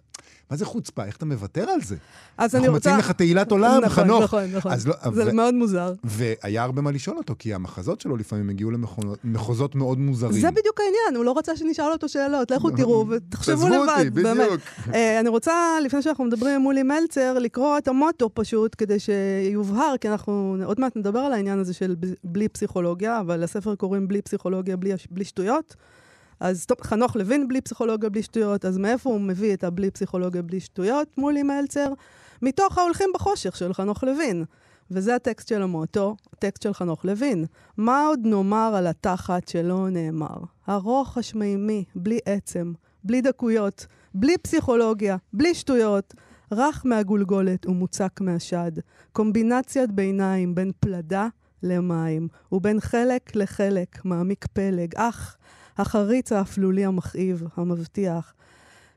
[0.50, 1.04] מה זה חוצפה?
[1.04, 1.96] איך אתה מוותר על זה?
[2.38, 2.90] אז אני אנחנו רוצה...
[2.90, 4.22] מציעים לך תהילת עולם, נכון, חנוך.
[4.22, 4.72] נכון, נכון.
[4.86, 5.92] לא- זה ו- מאוד מוזר.
[6.04, 10.40] והיה הרבה מה לשאול אותו, כי המחזות שלו לפעמים הגיעו למחוזות מאוד מוזרים.
[10.40, 12.50] זה בדיוק העניין, הוא לא רצה שנשאל אותו שאלות.
[12.50, 14.36] לכו תראו ותחשבו לבד, אותי, באמת.
[14.46, 14.60] בדיוק.
[14.94, 19.94] אה, אני רוצה, לפני שאנחנו מדברים עם מולי מלצר, לקרוא את המוטו פשוט, כדי שיובהר,
[20.00, 24.22] כי אנחנו עוד מעט נדבר על העניין הזה של בלי פסיכולוגיה, אבל לספר קוראים בלי
[24.22, 25.74] פסיכולוגיה, בלי, בלי שטויות.
[26.40, 30.42] אז טוב, חנוך לוין בלי פסיכולוגיה, בלי שטויות, אז מאיפה הוא מביא את הבלי פסיכולוגיה,
[30.42, 31.92] בלי שטויות, מולי מלצר?
[32.42, 34.44] מתוך ההולכים בחושך של חנוך לוין.
[34.90, 37.44] וזה הטקסט של המוטו, הטקסט של חנוך לוין.
[37.76, 40.37] מה עוד נאמר על התחת שלא נאמר?
[40.66, 42.72] הרוח השמימי, בלי עצם,
[43.05, 46.14] בלי דקויות, בלי פסיכולוגיה, בלי שטויות,
[46.53, 48.72] רך מהגולגולת ומוצק מהשד.
[49.12, 51.29] קומבינציית ביניים בין פלדה
[51.62, 54.92] למים, ובין חלק לחלק מעמיק פלג.
[54.96, 55.37] אך,
[55.80, 58.32] החריץ האפלולי המכאיב, המבטיח.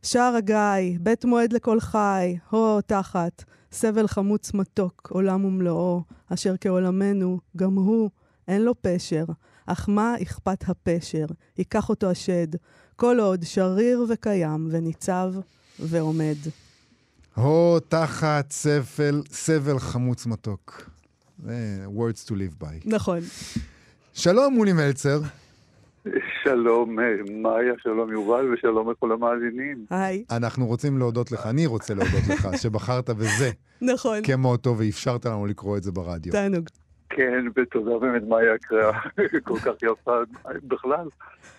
[0.03, 6.01] שער הגיא, בית מועד לכל חי, הו תחת, סבל חמוץ מתוק, עולם ומלואו,
[6.33, 8.09] אשר כעולמנו, גם הוא
[8.47, 9.25] אין לו פשר,
[9.65, 11.25] אך מה אכפת הפשר?
[11.57, 12.47] ייקח אותו השד,
[12.95, 15.33] כל עוד שריר וקיים וניצב
[15.79, 16.37] ועומד.
[17.35, 20.89] הו, תחת סבל, סבל חמוץ מתוק.
[21.97, 22.85] words to live by.
[22.85, 23.19] נכון.
[24.13, 25.21] שלום, מולי מלצר.
[26.43, 29.85] שלום אה, מאיה, שלום יובל ושלום לכל המאזינים.
[29.89, 30.23] היי.
[30.31, 33.49] אנחנו רוצים להודות לך, אני רוצה להודות לך, שבחרת בזה
[33.81, 34.19] נכון.
[34.23, 36.31] כמוטו ואפשרת לנו לקרוא את זה ברדיו.
[36.33, 36.65] תענוג.
[37.09, 38.91] כן, ותודה באמת מאיה הקריאה
[39.43, 40.17] כל כך יפה.
[40.63, 41.07] בכלל,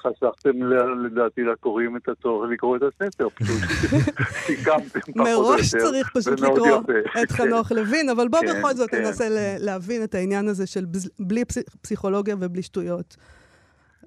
[0.01, 3.61] חסכתם ל- לדעתי לקוראים את הצורך לקרוא את הספר, פשוט
[4.47, 5.41] סיכמתם פחות או יותר.
[5.41, 6.79] מראש צריך פשוט לקרוא.
[7.23, 9.03] את חנוך לוין, אבל בוא כן, בכל זאת כן.
[9.03, 10.85] ננסה ל- להבין את העניין הזה של
[11.19, 13.17] בלי פס- פסיכולוגיה ובלי שטויות.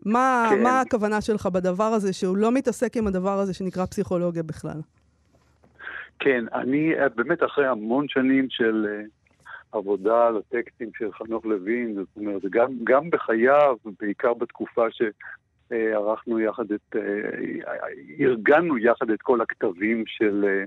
[0.07, 0.63] מה, כן.
[0.63, 4.81] מה הכוונה שלך בדבר הזה, שהוא לא מתעסק עם הדבר הזה שנקרא פסיכולוגיה בכלל?
[6.19, 9.03] כן, אני אה, באמת אחרי המון שנים של אה,
[9.71, 16.71] עבודה על הטקסטים של חנוך לוין, זאת אומרת, גם, גם בחייו, בעיקר בתקופה שערכנו יחד
[16.71, 17.71] את, אה,
[18.19, 20.63] ארגנו יחד את כל הכתבים של, אה,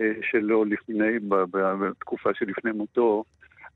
[0.00, 3.24] אה, שלו לפני, בתקופה שלפני מותו,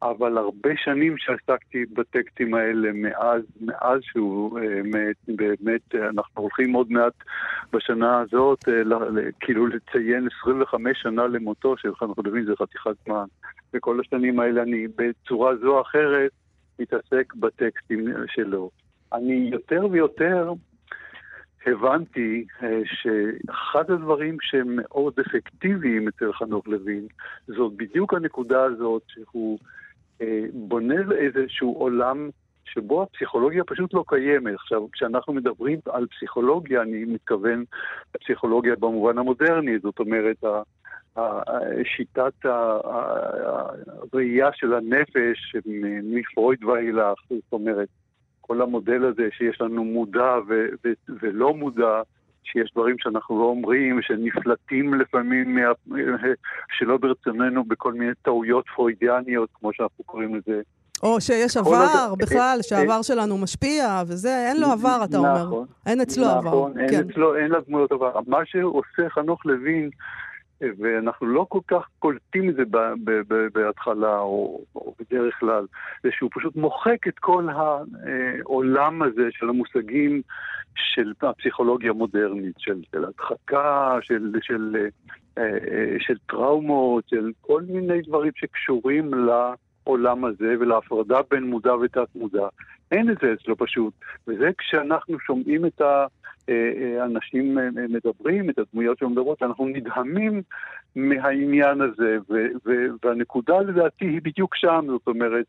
[0.02, 6.92] אבל הרבה שנים שעסקתי בטקסטים האלה מאז, מאז שהוא מת, באמת, אה, אנחנו הולכים עוד
[6.92, 7.12] מעט
[7.72, 8.82] בשנה הזאת, אה,
[9.40, 13.24] כאילו לציין 25 שנה למותו של חנוך לוין, זה חתיכת זמן.
[13.74, 16.30] וכל השנים האלה אני בצורה זו או אחרת
[16.78, 18.70] מתעסק בטקסטים שלו.
[19.12, 20.52] אני יותר ויותר
[21.66, 27.06] הבנתי אה, שאחד הדברים שהם מאוד אפקטיביים אצל חנוך לוין,
[27.46, 29.58] זאת בדיוק הנקודה הזאת שהוא
[30.52, 32.30] בונה איזשהו עולם
[32.64, 34.54] שבו הפסיכולוגיה פשוט לא קיימת.
[34.54, 37.64] עכשיו, כשאנחנו מדברים על פסיכולוגיה, אני מתכוון
[38.14, 40.44] לפסיכולוגיה במובן המודרני, זאת אומרת,
[41.84, 42.32] שיטת
[44.12, 45.56] הראייה של הנפש
[46.02, 47.88] מפרויד ואילך, זאת אומרת,
[48.40, 52.02] כל המודל הזה שיש לנו מודע ו- ו- ולא מודע,
[52.44, 55.62] שיש דברים שאנחנו לא אומרים, שנפלטים לפעמים מה-
[56.78, 60.60] שלא ברצוננו בכל מיני טעויות פרוידיאניות, כמו שאנחנו קוראים לזה.
[61.02, 65.44] או שיש עבר הד- בכלל, אה, שהעבר שלנו משפיע, וזה, אין לו עבר, אתה אומר.
[65.46, 65.66] נכון.
[65.86, 66.48] אין אצלו עבר.
[66.48, 67.08] נכון, אין כן.
[67.10, 68.12] אצלו, אין לדמויות עבר.
[68.26, 69.90] מה שעושה חנוך לוין,
[70.62, 72.62] אה, ואנחנו לא כל כך קולטים את זה
[73.52, 75.64] בהתחלה או, או בדרך כלל,
[76.02, 77.48] זה שהוא פשוט מוחק את כל
[78.44, 80.22] העולם הזה של המושגים
[80.76, 84.76] של הפסיכולוגיה המודרנית, של, של הדחקה, של, של,
[85.38, 92.08] אה, אה, של טראומות, של כל מיני דברים שקשורים לעולם הזה ולהפרדה בין מודע ותת
[92.14, 92.46] מודע.
[92.92, 93.94] אין את זה אצלו פשוט.
[94.28, 95.82] וזה כשאנחנו שומעים את
[96.48, 100.42] האנשים אה, מדברים, את הדמויות שמדברות, אנחנו נדהמים
[100.96, 105.46] מהעניין הזה, ו- והנקודה לדעתי היא בדיוק שם, זאת אומרת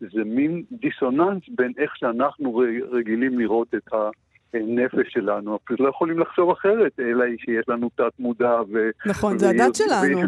[0.00, 3.88] שזה מין דיסוננס בין איך שאנחנו רגילים לראות את
[4.54, 8.52] הנפש שלנו, אנחנו פשוט לא יכולים לחשוב אחרת, אלא שיש לנו תת מודע.
[8.72, 10.20] ו- נכון, זה הדת שלנו.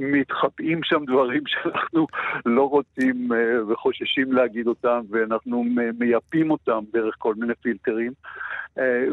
[0.00, 2.06] מתחבאים שם דברים שאנחנו
[2.46, 3.38] לא רוצים אה,
[3.72, 5.64] וחוששים להגיד אותם, ואנחנו
[5.98, 8.12] מייפים אותם דרך כל מיני פילטרים.
[8.78, 9.04] אה,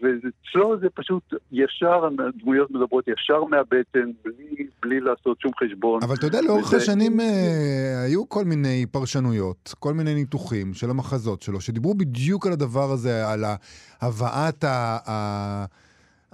[0.00, 6.02] ואצלו זה פשוט ישר, הדמויות מדברות ישר מהבטן, בלי, בלי לעשות שום חשבון.
[6.02, 10.90] אבל אתה יודע, לאורך וזה- השנים אה, היו כל מיני פרשנויות, כל מיני ניתוחים של
[10.90, 13.44] המחזות שלו, שדיברו בדיוק על הדבר הזה, על
[14.00, 15.64] הבאת ה...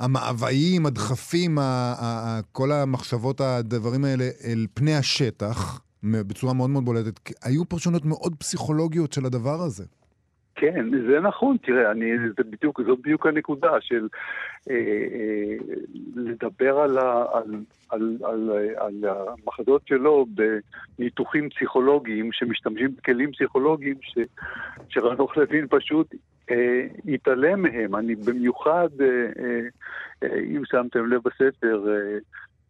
[0.02, 6.84] המאוויים, הדחפים, ה- ה- ה- כל המחשבות, הדברים האלה, אל פני השטח, בצורה מאוד מאוד
[6.84, 7.20] בולטת.
[7.44, 9.84] היו פרשנות מאוד פסיכולוגיות של הדבר הזה.
[10.54, 12.04] כן, זה נכון, תראה, אני,
[12.36, 14.08] זה בדיוק, זאת בדיוק הנקודה של
[14.70, 15.56] אה, אה,
[16.16, 20.26] לדבר על, ה, על, על, על, על המחזות שלו
[20.98, 23.96] בניתוחים פסיכולוגיים שמשתמשים בכלים פסיכולוגיים
[24.88, 26.14] שרנוך לוין פשוט
[27.14, 27.96] התעלם מהם.
[27.96, 29.60] אני במיוחד, אה, אה,
[30.22, 32.18] אה, אם שמתם לב בספר, אה,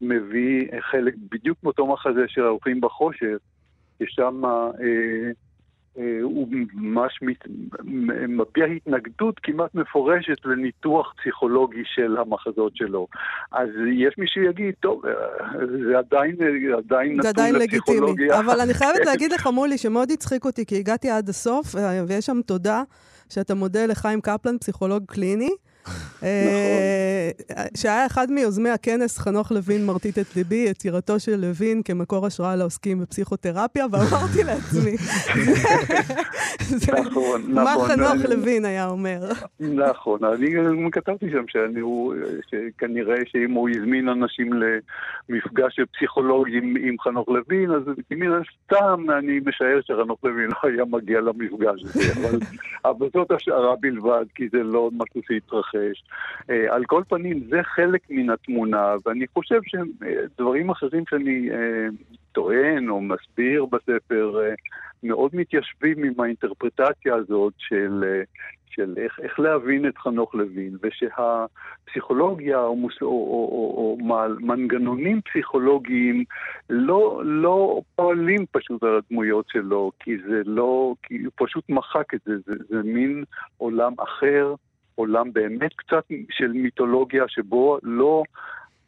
[0.01, 3.37] מביא חלק בדיוק מאותו מחזה של האורחים בחושך,
[4.03, 5.31] ששם אה,
[5.99, 7.37] אה, הוא ממש מת,
[8.29, 13.07] מביע התנגדות כמעט מפורשת לניתוח פסיכולוגי של המחזות שלו.
[13.53, 15.13] אז יש מי שיגיד, טוב, אה,
[15.89, 16.37] זה עדיין,
[16.79, 17.79] עדיין זה נתון עדיין לגיטימי.
[17.79, 18.39] לפסיכולוגיה.
[18.39, 22.27] אבל אני חייבת להגיד לך, מולי, שמאוד הצחיק אותי, כי הגעתי עד הסוף, אה, ויש
[22.27, 22.83] שם תודה
[23.33, 25.51] שאתה מודה לחיים קפלן, פסיכולוג קליני,
[27.77, 33.01] שהיה אחד מיוזמי הכנס, חנוך לוין מרטיט את ליבי, יצירתו של לוין כמקור השראה לעוסקים
[33.01, 34.97] בפסיכותרפיה, ואמרתי לעצמי,
[37.01, 37.89] נכון, מה נכון.
[37.89, 39.21] חנוך לוין היה אומר?
[39.61, 41.45] נכון, אני כתבתי שם
[42.51, 49.41] שכנראה שאם הוא הזמין אנשים למפגש של פסיכולוגים עם חנוך לוין, אז מן הסתם אני
[49.47, 52.39] משער שחנוך לוין לא היה מגיע למפגש הזה, אבל,
[52.85, 55.72] אבל זאת השערה בלבד, כי זה לא משהו שהתרחש.
[56.51, 61.87] אה, על כל פנים, זה חלק מן התמונה, ואני חושב שדברים אחרים שאני אה,
[62.33, 64.55] טוען או מסביר בספר, אה,
[65.03, 68.23] מאוד מתיישבים עם האינטרפרטציה הזאת של, אה,
[68.71, 75.21] של איך, איך להבין את חנוך לוין, ושהפסיכולוגיה או, מוס, או, או, או, או מנגנונים
[75.21, 76.25] פסיכולוגיים
[76.71, 82.21] לא, לא פועלים פשוט על הדמויות שלו, כי זה לא, כי הוא פשוט מחק את
[82.25, 83.25] זה, זה, זה מין
[83.59, 84.55] עולם אחר,
[84.95, 88.23] עולם באמת קצת של מיתולוגיה שבו לא...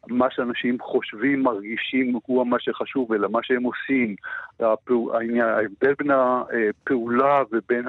[0.07, 4.15] מה שאנשים חושבים, מרגישים, הוא מה שחשוב, אלא מה שהם עושים.
[4.59, 7.85] ההבדל בין הפעולה ובין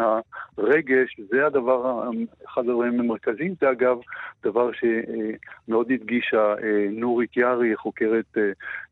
[0.58, 2.10] הרגש, זה הדבר,
[2.48, 3.54] אחד הדברים המרכזיים.
[3.60, 3.98] זה אגב
[4.44, 8.42] דבר שמאוד הדגישה אה, נורית יערי, חוקרת אה,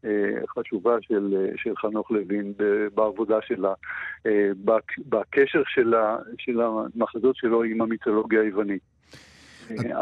[0.04, 2.52] אה, חשובה של, של חנוך לוין
[2.94, 3.72] בעבודה שלה,
[4.64, 8.93] בק- בקשר שלה, של המחזות שלו עם המיתולוגיה היוונית.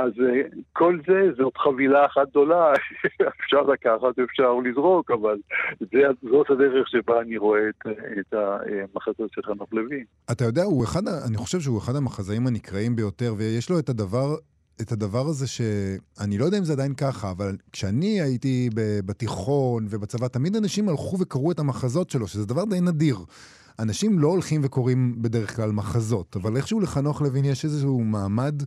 [0.05, 2.73] אז אה, כל זה, זאת חבילה אחת גדולה,
[3.41, 5.37] אפשר לקחת, אפשר לזרוק, אבל
[5.81, 7.87] זה, זאת הדרך שבה אני רואה את,
[8.21, 10.05] את המחזות של חנוך לוין.
[10.33, 14.37] אתה יודע, הוא אחד, אני חושב שהוא אחד המחזאים הנקראים ביותר, ויש לו את הדבר,
[14.81, 18.71] את הדבר הזה שאני לא יודע אם זה עדיין ככה, אבל כשאני הייתי
[19.07, 23.17] בתיכון ובצבא, תמיד אנשים הלכו וקראו את המחזות שלו, שזה דבר די נדיר.
[23.79, 28.63] אנשים לא הולכים וקוראים בדרך כלל מחזות, אבל איכשהו לחנוך לוין יש איזשהו מעמד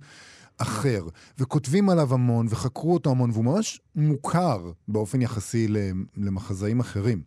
[0.61, 1.01] אחר,
[1.39, 5.67] וכותבים עליו המון, וחקרו אותו המון, והוא ממש מוכר באופן יחסי
[6.17, 7.21] למחזאים אחרים.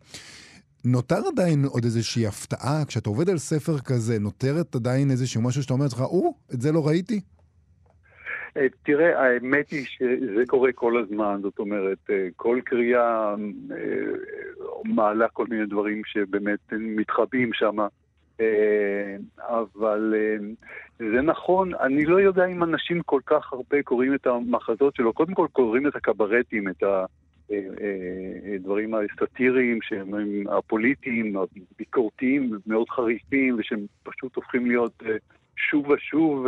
[0.85, 5.73] נותר עדיין עוד איזושהי הפתעה, כשאתה עובד על ספר כזה, נותרת עדיין איזשהו משהו שאתה
[5.73, 7.21] אומר לעצמך, או, את זה לא ראיתי?
[8.57, 13.35] אה, תראה, האמת היא שזה קורה כל הזמן, זאת אומרת, אה, כל קריאה
[13.71, 13.75] אה,
[14.85, 17.77] מעלה כל מיני דברים שבאמת מתחבאים שם.
[19.39, 20.13] אבל
[20.99, 25.33] זה נכון, אני לא יודע אם אנשים כל כך הרבה קוראים את המחזות שלו, קודם
[25.33, 26.83] כל קוראים את הקברטים, את
[28.55, 30.13] הדברים הסאטיריים שהם
[30.49, 35.03] הפוליטיים, הביקורתיים, מאוד חריפים, ושהם פשוט הופכים להיות
[35.55, 36.47] שוב ושוב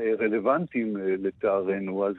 [0.00, 2.14] רלוונטיים לצערנו, אז,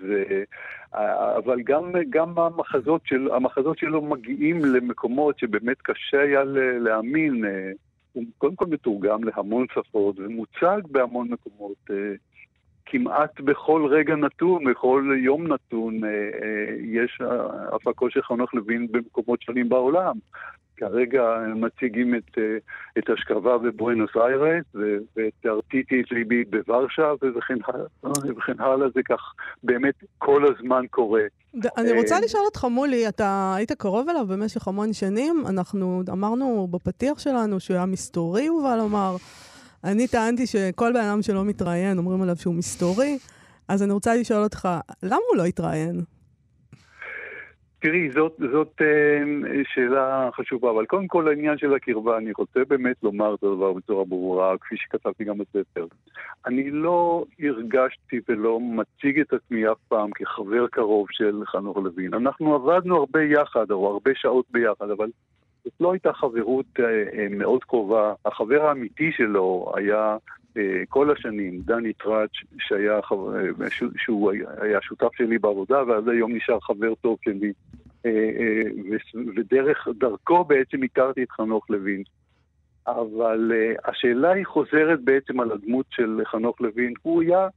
[1.38, 6.44] אבל גם, גם המחזות, של, המחזות שלו מגיעים למקומות שבאמת קשה היה
[6.80, 7.46] להאמין.
[8.14, 11.90] הוא קודם כל מתורגם להמון שפות ומוצג בהמון מקומות.
[12.86, 16.02] כמעט בכל רגע נתון, בכל יום נתון,
[16.84, 17.22] יש
[17.72, 20.16] הפקות של חנוך לוין במקומות שונים בעולם.
[20.80, 21.22] כרגע
[21.56, 22.38] מציגים את,
[22.98, 24.66] את השכבה בבואנוס איירס
[25.16, 27.58] ואת ארטיטי את ליבי בוורשה וכן,
[28.38, 31.22] וכן הלאה, זה כך באמת כל הזמן קורה.
[31.78, 37.20] אני רוצה לשאול אותך, מולי, אתה היית קרוב אליו במשך המון שנים, אנחנו אמרנו בפתיח
[37.20, 39.16] שלנו שהוא היה מסתורי, יובל אמר.
[39.84, 43.18] אני טענתי שכל בן אדם שלא מתראיין, אומרים עליו שהוא מסתורי,
[43.68, 44.68] אז אני רוצה לשאול אותך,
[45.04, 46.02] למה הוא לא התראיין?
[47.82, 49.24] תראי, זאת, זאת אה,
[49.74, 54.06] שאלה חשובה, אבל קודם כל העניין של הקרבה, אני רוצה באמת לומר את הדבר בצורה
[54.06, 55.86] ברורה, כפי שכתבתי גם בספר.
[56.46, 62.14] אני לא הרגשתי ולא מציג את עצמי אף פעם כחבר קרוב של חנוך לוין.
[62.14, 65.10] אנחנו עבדנו הרבה יחד, או הרבה שעות ביחד, אבל
[65.70, 68.14] זאת לא הייתה חברות אה, אה, מאוד קרובה.
[68.26, 70.18] החבר האמיתי שלו היה
[70.58, 73.00] אה, כל השנים, דני טראץ', שהיה,
[73.98, 77.54] שהוא היה שותף שלי בעבודה, ועד היום נשאר חבר טוב שלי.
[79.36, 82.04] ודרך דרכו בעצם הכרתי את חנוך לוין.
[82.88, 83.52] אבל
[83.86, 86.94] השאלה היא חוזרת בעצם על הדמות של חנוך לוין.
[87.02, 87.48] הוא היה,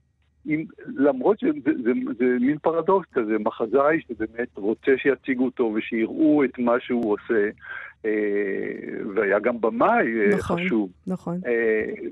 [0.44, 0.64] עם,
[0.96, 1.50] למרות שזה
[1.84, 7.48] זה, זה, מין פרדוקס כזה, מחזאי שבאמת רוצה שיציגו אותו ושיראו את מה שהוא עושה,
[9.14, 10.90] והיה גם במאי נכון, חשוב.
[11.06, 11.40] נכון.
[11.44, 11.48] Uh,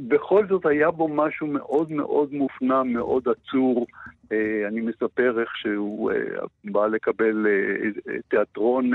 [0.08, 3.86] בכל זאת היה בו משהו מאוד מאוד מופנם, מאוד עצור.
[4.68, 6.12] אני מספר איך שהוא
[6.64, 7.46] בא לקבל
[8.28, 8.90] תיאטרון,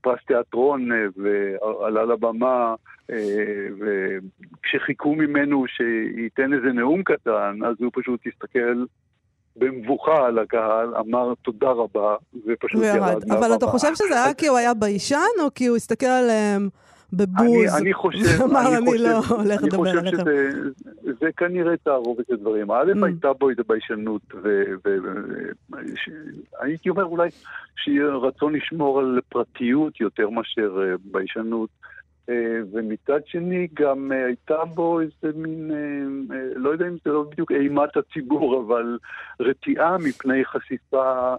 [0.00, 2.74] פרס תיאטרון ועלה לבמה
[3.78, 8.84] וכשחיכו ממנו שייתן איזה נאום קטן, אז הוא פשוט הסתכל
[9.56, 13.38] במבוכה על הקהל, אמר תודה רבה, ופשוט ירד מהבמה.
[13.38, 16.68] אבל אתה חושב שזה היה כי הוא היה ביישן, או כי הוא הסתכל עליהם
[17.12, 17.40] בבוז?
[17.46, 20.22] אני, אני חושב, אמר, אני, אני חושב, לא הולך לדבר עליכם.
[21.20, 22.70] זה כנראה תערובת הדברים.
[22.70, 23.06] א', Mm.
[23.06, 24.22] הייתה בו איזו ביישנות,
[26.60, 27.28] והייתי אומר אולי
[27.76, 31.70] שיהיה רצון לשמור על פרטיות יותר מאשר אה, ביישנות.
[32.32, 37.22] אה, ומצד שני גם אה, הייתה בו איזה מין, אה, לא יודע אם זה לא
[37.30, 38.98] בדיוק אימת הציבור, אבל
[39.40, 41.34] רתיעה מפני חשיפה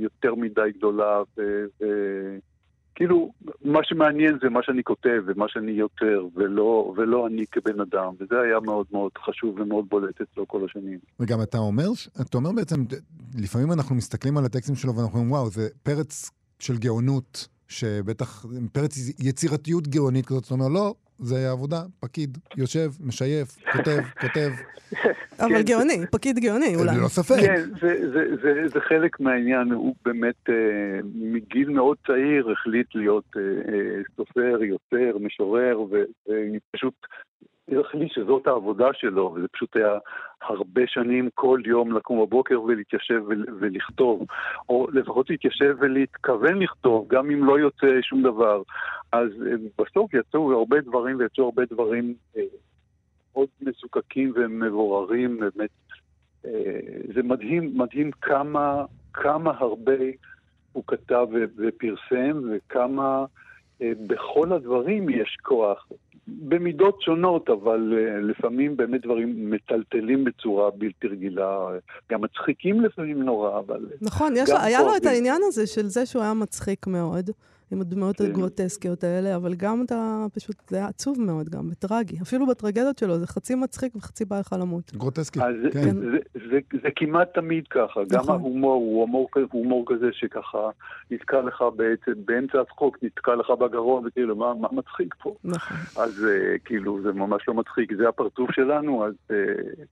[0.00, 1.22] יותר מדי גדולה.
[1.38, 2.38] ו- ו-
[2.94, 3.32] כאילו,
[3.64, 8.40] מה שמעניין זה מה שאני כותב ומה שאני יוצר, ולא, ולא אני כבן אדם, וזה
[8.40, 10.98] היה מאוד מאוד חשוב ומאוד בולט אצלו כל השנים.
[11.20, 11.88] וגם אתה אומר,
[12.20, 12.84] אתה אומר בעצם,
[13.38, 18.96] לפעמים אנחנו מסתכלים על הטקסטים שלו ואנחנו אומרים, וואו, זה פרץ של גאונות, שבטח, פרץ
[19.18, 24.50] יצירתיות גאונית כזאת, זאת אומרת, לא, זה עבודה, פקיד, יושב, משייף, כותב, כותב.
[25.40, 25.62] אבל כן.
[25.62, 26.96] גאוני, פקיד גאוני אולי.
[26.96, 27.40] ללא ספק.
[27.40, 33.24] כן, זה, זה, זה, זה חלק מהעניין, הוא באמת אה, מגיל מאוד צעיר החליט להיות
[33.36, 36.94] אה, אה, סופר, יוצר, משורר, ופשוט
[37.76, 39.98] החליט שזאת העבודה שלו, וזה פשוט היה
[40.42, 44.26] הרבה שנים כל יום לקום בבוקר ולהתיישב ול- ולכתוב,
[44.68, 48.62] או לפחות להתיישב ולהתכוון לכתוב, גם אם לא יוצא שום דבר.
[49.12, 52.42] אז אה, בסוף יצאו הרבה דברים, ויצאו הרבה דברים אה,
[53.32, 55.70] מאוד מזוקקים ומבוררים, באמת.
[56.44, 56.80] אה,
[57.14, 59.92] זה מדהים, מדהים כמה, כמה הרבה
[60.72, 61.26] הוא כתב
[61.56, 63.24] ופרסם, וכמה
[63.80, 65.88] בכל הדברים יש כוח.
[66.28, 71.68] במידות שונות, אבל אה, לפעמים באמת דברים מטלטלים בצורה בלתי רגילה,
[72.10, 73.86] גם מצחיקים לפעמים נורא, אבל...
[74.00, 75.06] נכון, יש, היה לו את.
[75.06, 77.30] העניין הזה של זה שהוא היה מצחיק מאוד,
[77.70, 78.24] עם הדמויות כן.
[78.24, 82.16] הגרוטסקיות האלה, אבל גם אתה פשוט, זה היה עצוב מאוד גם, וטרגי.
[82.22, 84.92] אפילו בטרגדיות שלו, זה חצי מצחיק וחצי בא לך למות.
[84.94, 85.94] גרוטסקי, אז זה, כן.
[85.94, 86.18] זה,
[86.50, 88.34] זה, זה כמעט תמיד ככה, גם נכון.
[88.34, 90.70] ההומור הוא הומור, הומור כזה שככה
[91.10, 95.34] נתקע לך בעצם, באמצע הצחוק נתקע לך בגרון, וכאילו, מה, מה מצחיק פה?
[95.44, 95.76] נכון.
[95.96, 99.32] אז uh, כאילו, זה ממש לא מצחיק, זה הפרצוף שלנו, אז uh,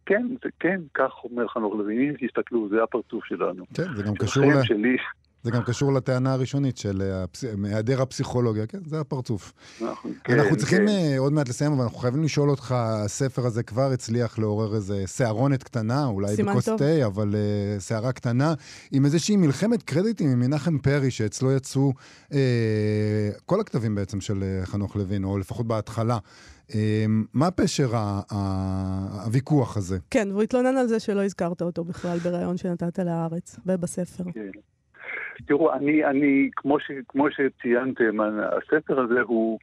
[0.07, 3.65] כן, זה כן, כך אומר חנוך לוין, אם תסתכלו, זה הפרצוף שלנו.
[3.75, 4.63] כן, זה גם קשור ל...
[4.63, 4.97] שלי,
[5.43, 7.25] זה גם קשור לטענה הראשונית של אה.
[7.65, 9.53] היעדר הפסיכולוגיה, כן, זה הפרצוף.
[9.83, 10.89] אנחנו, אנחנו כן, צריכים כן.
[10.89, 15.03] אה, עוד מעט לסיים, אבל אנחנו חייבים לשאול אותך, הספר הזה כבר הצליח לעורר איזה
[15.07, 16.69] סערונת קטנה, אולי בכוס.
[16.69, 18.55] תה, אבל אה, סערה קטנה,
[18.93, 21.93] עם איזושהי מלחמת קרדיטים עם מנחם פרי, שאצלו יצאו
[22.33, 22.39] אה,
[23.47, 26.19] כל הכתבים בעצם של חנוך לוין, או לפחות בהתחלה.
[26.75, 29.99] אה, מה פשר ה- ה- הוויכוח הזה?
[30.11, 34.25] כן, והוא התלונן על זה שלא הזכרת אותו בכלל בריאיון שנתת להארץ ובספר.
[34.35, 34.41] כן.
[35.47, 39.59] תראו, אני, אני כמו, ש, כמו שציינתם, הספר הזה הוא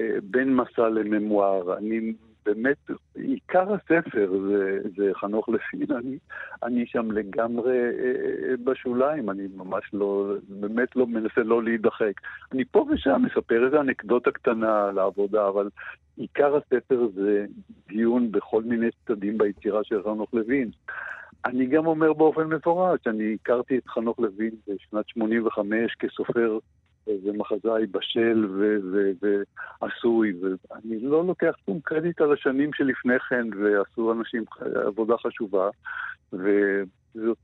[0.00, 1.78] אה, בין מסע לממואר.
[1.78, 2.12] אני
[2.46, 2.76] באמת,
[3.14, 6.18] עיקר הספר זה, זה חנוך לוין, אני,
[6.62, 12.12] אני שם לגמרי אה, בשוליים, אני ממש לא, באמת לא מנסה לא להידחק.
[12.52, 15.68] אני פה ושם מספר איזו אנקדוטה קטנה על העבודה, אבל
[16.16, 17.46] עיקר הספר זה
[17.88, 20.70] דיון בכל מיני צדדים ביצירה של חנוך לוין.
[21.44, 26.58] אני גם אומר באופן מפורש, אני הכרתי את חנוך לוין בשנת 85 כסופר
[27.24, 28.46] ומחזאי בשל
[29.82, 34.44] ועשוי, ואני לא לוקח שום קרדיט על השנים שלפני כן, ועשו אנשים
[34.86, 35.68] עבודה חשובה,
[36.32, 37.38] וזאת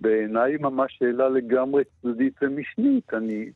[0.00, 3.14] בעיניי ממש שאלה לגמרי צדדית ומשנית.
[3.14, 3.50] אני,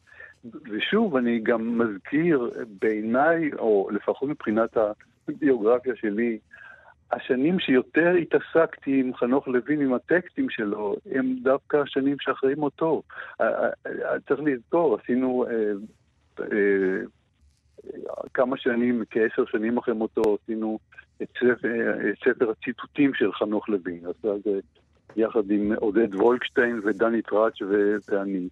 [0.70, 4.76] ושוב, אני גם מזכיר, בעיניי, או לפחות מבחינת
[5.28, 6.38] הביוגרפיה שלי,
[7.14, 12.16] השנים שיותר התעסקתי עם חנוך לוין, עם הטקסטים שלו, הם דווקא השנים
[13.40, 13.46] אה,
[13.86, 15.72] אה, צריך לזכור, עשינו אה,
[16.40, 17.02] אה,
[18.34, 20.78] כמה שנים, כעשר שנים אחרי מותו, עשינו
[21.22, 24.00] את ספר, אה, הציטוטים של חנוך לוין.
[24.06, 24.60] עשה זה
[25.16, 27.62] יחד עם עודד וולקשטיין ודני טראץ'
[28.08, 28.48] ואני.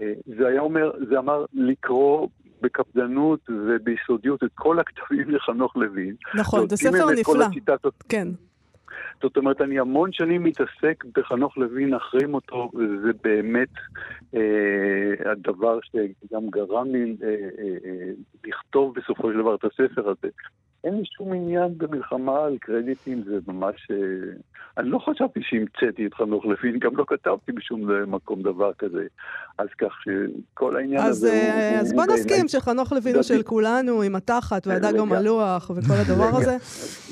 [0.00, 2.28] אה, זה היה אומר, זה אמר לקרוא
[2.60, 6.14] בקפדנות וביסודיות את כל הכתבים לחנוך לוין.
[6.34, 7.44] נכון, זה ספר נפלא.
[7.44, 8.28] הציטטות כן.
[9.22, 13.68] זאת אומרת, אני המון שנים מתעסק בחנוך לוין אחרי מותו, וזה באמת
[14.34, 18.10] אה, הדבר שגם גרם לי אה, אה, אה,
[18.44, 20.28] לכתוב בסופו של דבר את הספר הזה.
[20.84, 23.88] אין לי שום עניין במלחמה על קרדיטים, זה ממש...
[23.90, 23.96] אה,
[24.78, 29.06] אני לא חשבתי שהמצאתי את חנוך לוין, גם לא כתבתי בשום מקום דבר כזה.
[29.58, 31.80] אז כך שכל העניין אז, הזה אה, הוא...
[31.80, 33.22] אז הוא בוא נסכים שחנוך לוין הוא.
[33.22, 34.98] של כולנו, עם התחת והדג.
[34.98, 36.56] המלוח וכל הדבר הזה.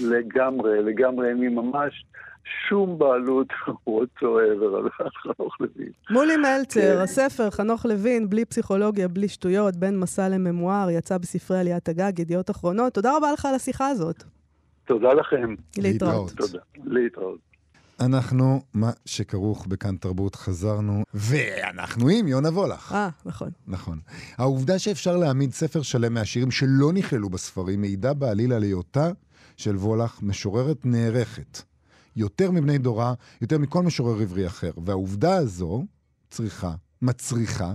[0.08, 2.04] לגמרי, לגמרי, לי ממש
[2.68, 3.48] שום בעלות
[3.88, 5.92] whatsoever על חנוך לוין.
[6.10, 7.00] מולי מלצר, כן.
[7.02, 12.50] הספר חנוך לוין, בלי פסיכולוגיה, בלי שטויות, בין מסע לממואר, יצא בספרי עליית הגג, ידיעות
[12.50, 12.94] אחרונות.
[12.94, 14.24] תודה רבה לך על השיחה הזאת.
[14.84, 15.54] תודה לכם.
[15.78, 16.30] להתראות.
[16.30, 16.58] תודה.
[16.84, 17.50] להתראות.
[18.00, 22.92] אנחנו, מה שכרוך בכאן תרבות, חזרנו, ואנחנו עם יונה וולך.
[22.92, 23.50] אה, נכון.
[23.66, 23.98] נכון.
[24.38, 29.10] העובדה שאפשר להעמיד ספר שלם מהשירים שלא נכללו בספרים מעידה בעליל על היותה
[29.56, 31.69] של וולך, משוררת נערכת.
[32.20, 34.70] יותר מבני דורה, יותר מכל משורר עברי אחר.
[34.84, 35.84] והעובדה הזו
[36.30, 37.74] צריכה, מצריכה,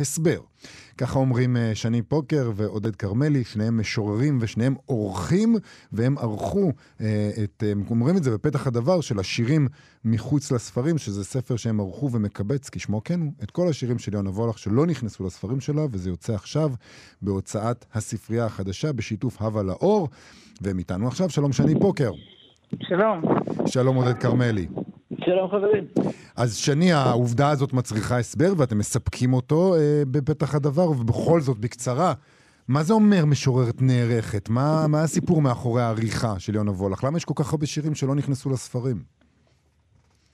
[0.00, 0.40] הסבר.
[0.98, 5.56] ככה אומרים אה, שני פוקר ועודד כרמלי, שניהם משוררים ושניהם עורכים,
[5.92, 9.68] והם ערכו אה, את, הם אומרים את זה בפתח הדבר של השירים
[10.04, 14.30] מחוץ לספרים, שזה ספר שהם ערכו ומקבץ, כשמו כן הוא, את כל השירים של יונה
[14.30, 16.72] וולך שלא נכנסו לספרים שלה, וזה יוצא עכשיו
[17.22, 20.08] בהוצאת הספרייה החדשה בשיתוף הווה לאור,
[20.60, 22.12] והם איתנו עכשיו, שלום שני פוקר.
[22.80, 23.22] שלום.
[23.66, 24.66] שלום עודד כרמלי.
[25.24, 25.84] שלום חברים.
[26.36, 32.12] אז שני, העובדה הזאת מצריכה הסבר ואתם מספקים אותו אה, בפתח הדבר, ובכל זאת, בקצרה,
[32.68, 34.48] מה זה אומר משוררת נערכת?
[34.48, 37.04] מה, מה הסיפור מאחורי העריכה של יונה וולך?
[37.04, 38.96] למה יש כל כך הרבה שירים שלא נכנסו לספרים?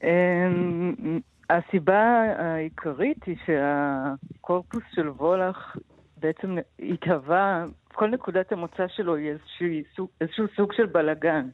[0.03, 1.21] אמ,
[1.51, 5.77] הסיבה העיקרית היא שהקורפוס של וולך
[6.17, 7.65] בעצם התהווה,
[7.95, 11.49] כל נקודת המוצא שלו היא איזשהו, איזשהו סוג של בלגן.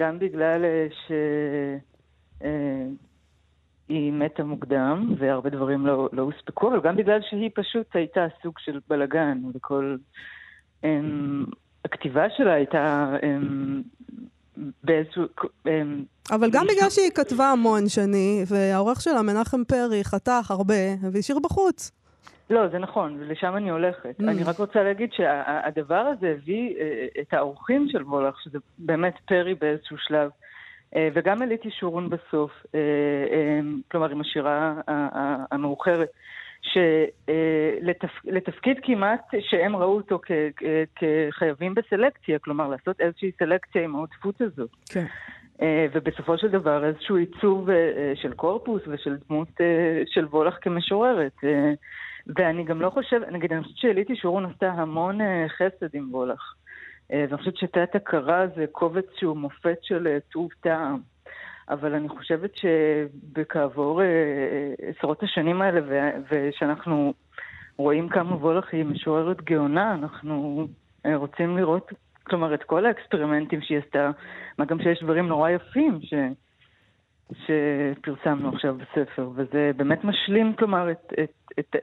[0.00, 1.12] גם בגלל אה, ש...
[2.44, 2.86] אה,
[4.12, 8.80] מתה מוקדם, והרבה דברים לא, לא הוספקו, אבל גם בגלל שהיא פשוט הייתה סוג של
[8.88, 9.96] בלגן, וכל...
[10.82, 11.44] הם,
[11.84, 13.82] הכתיבה שלה הייתה הם,
[14.84, 15.22] באיזשהו...
[15.64, 20.74] הם, אבל גם בגלל שהיא כתבה המון שני, והעורך שלה, מנחם פרי, חתך הרבה,
[21.12, 21.99] והשאיר בחוץ.
[22.50, 24.20] לא, זה נכון, ולשם אני הולכת.
[24.20, 24.24] Mm.
[24.28, 29.54] אני רק רוצה להגיד שהדבר הזה הביא אה, את האורחים של וולך, שזה באמת פרי
[29.54, 30.30] באיזשהו שלב.
[30.96, 32.80] אה, וגם עליתי שורון בסוף, אה,
[33.32, 34.74] אה, כלומר עם השירה
[35.50, 36.08] המאוחרת,
[36.62, 40.20] שלתפקיד כמעט שהם ראו אותו
[40.96, 44.70] כחייבים בסלקציה, כלומר לעשות איזושהי סלקציה עם העוטפות הזאת.
[44.90, 45.04] כן.
[45.92, 47.68] ובסופו של דבר איזשהו עיצוב
[48.14, 49.48] של קורפוס ושל דמות
[50.06, 51.36] של וולך כמשוררת.
[52.26, 55.18] ואני גם לא חושבת, נגיד, אני חושבת שעליתי שורון עשתה המון
[55.48, 56.54] חסד עם וולך.
[57.12, 60.98] אה, ואני חושבת שתת הכרה זה קובץ שהוא מופת של אה, טוב טעם.
[61.68, 64.06] אבל אני חושבת שבכעבור אה,
[64.88, 65.80] עשרות השנים האלה,
[66.30, 67.14] ושאנחנו
[67.76, 70.66] רואים כמה וולך היא משוררת גאונה, אנחנו
[71.14, 71.92] רוצים לראות,
[72.22, 74.10] כלומר, את כל האקספרימנטים שהיא עשתה,
[74.58, 76.14] מה גם שיש דברים נורא יפים ש...
[77.32, 81.76] שפרסמנו עכשיו בספר, וזה באמת משלים, כלומר, את, את, את,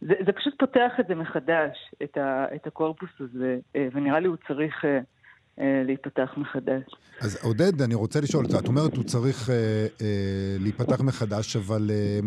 [0.00, 4.28] זה, זה פשוט פותח את זה מחדש, את, ה, את הקורפוס הזה, אה, ונראה לי
[4.28, 4.98] הוא צריך אה,
[5.60, 6.82] אה, להיפתח מחדש.
[7.20, 9.54] אז עודד, אני רוצה לשאול, את אומרת הוא צריך אה,
[10.00, 12.20] אה, להיפתח מחדש, אבל אה,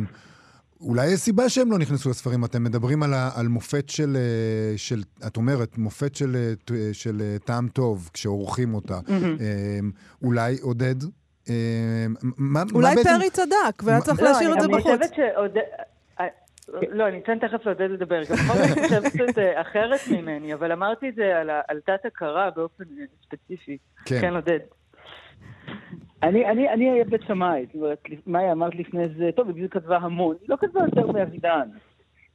[0.82, 2.46] אולי יש סיבה שהם לא נכנסו לספרים.
[2.46, 6.54] אתם מדברים על, ה, על מופת של, אה, של, את אומרת, מופת של,
[6.94, 9.00] של, טעם טוב, כשעורכים אותה.
[9.00, 9.42] Mm-hmm.
[9.42, 9.80] אה,
[10.22, 10.96] אולי, עודד,
[12.38, 14.86] מה, אולי מה פרי צדק, והיה צריך להשאיר לא, את זה בחוץ.
[14.86, 15.62] אני חושבת שעודד...
[16.92, 18.22] לא, אני אתן תכף לעודד לדבר.
[18.24, 22.84] גם יכול להיות שאני חושבת אחרת ממני, אבל אמרתי את זה על תת-הכרה באופן
[23.24, 23.78] ספציפי.
[24.06, 24.22] כן.
[24.22, 24.60] כן, עודד.
[26.24, 30.50] אני אהיה בית שמאי, זאת אומרת, מאי אמרת לפני זה, טוב, היא כתבה המון, היא
[30.50, 31.70] לא כתבה יותר מאבידן.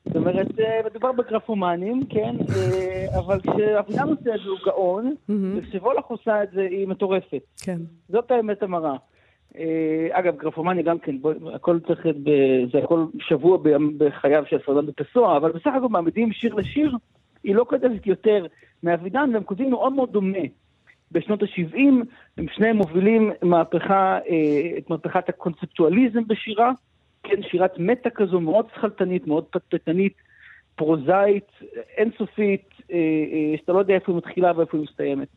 [0.04, 5.14] זאת אומרת, אה, מדובר בגרפומנים, כן, אה, אבל כשאבידן עושה את זה הוא גאון,
[5.56, 7.42] וכשוולך עושה את זה היא מטורפת.
[7.62, 7.78] כן.
[8.08, 8.96] זאת האמת המרה.
[9.58, 12.30] אה, אגב, גרפומניה גם כן, בוא, הכל צריך, ב,
[12.72, 13.58] זה הכל שבוע
[13.98, 16.96] בחייו של פרדן בפסוע, אבל בסך הכל מעמידים שיר לשיר,
[17.44, 18.46] היא לא כותבת יותר
[18.82, 20.38] מאבידן, והם כותבים מאוד מאוד דומה.
[21.12, 21.78] בשנות ה-70,
[22.38, 26.72] הם שניהם מובילים מהפכה, אה, את מהפכת הקונספטואליזם בשירה,
[27.22, 30.14] כן, שירת מטה כזו מאוד שכלתנית, מאוד פטפטנית,
[30.74, 31.48] פרוזאית,
[31.96, 35.28] אינסופית, אה, שאתה לא יודע איפה היא מתחילה ואיפה היא מסתיימת.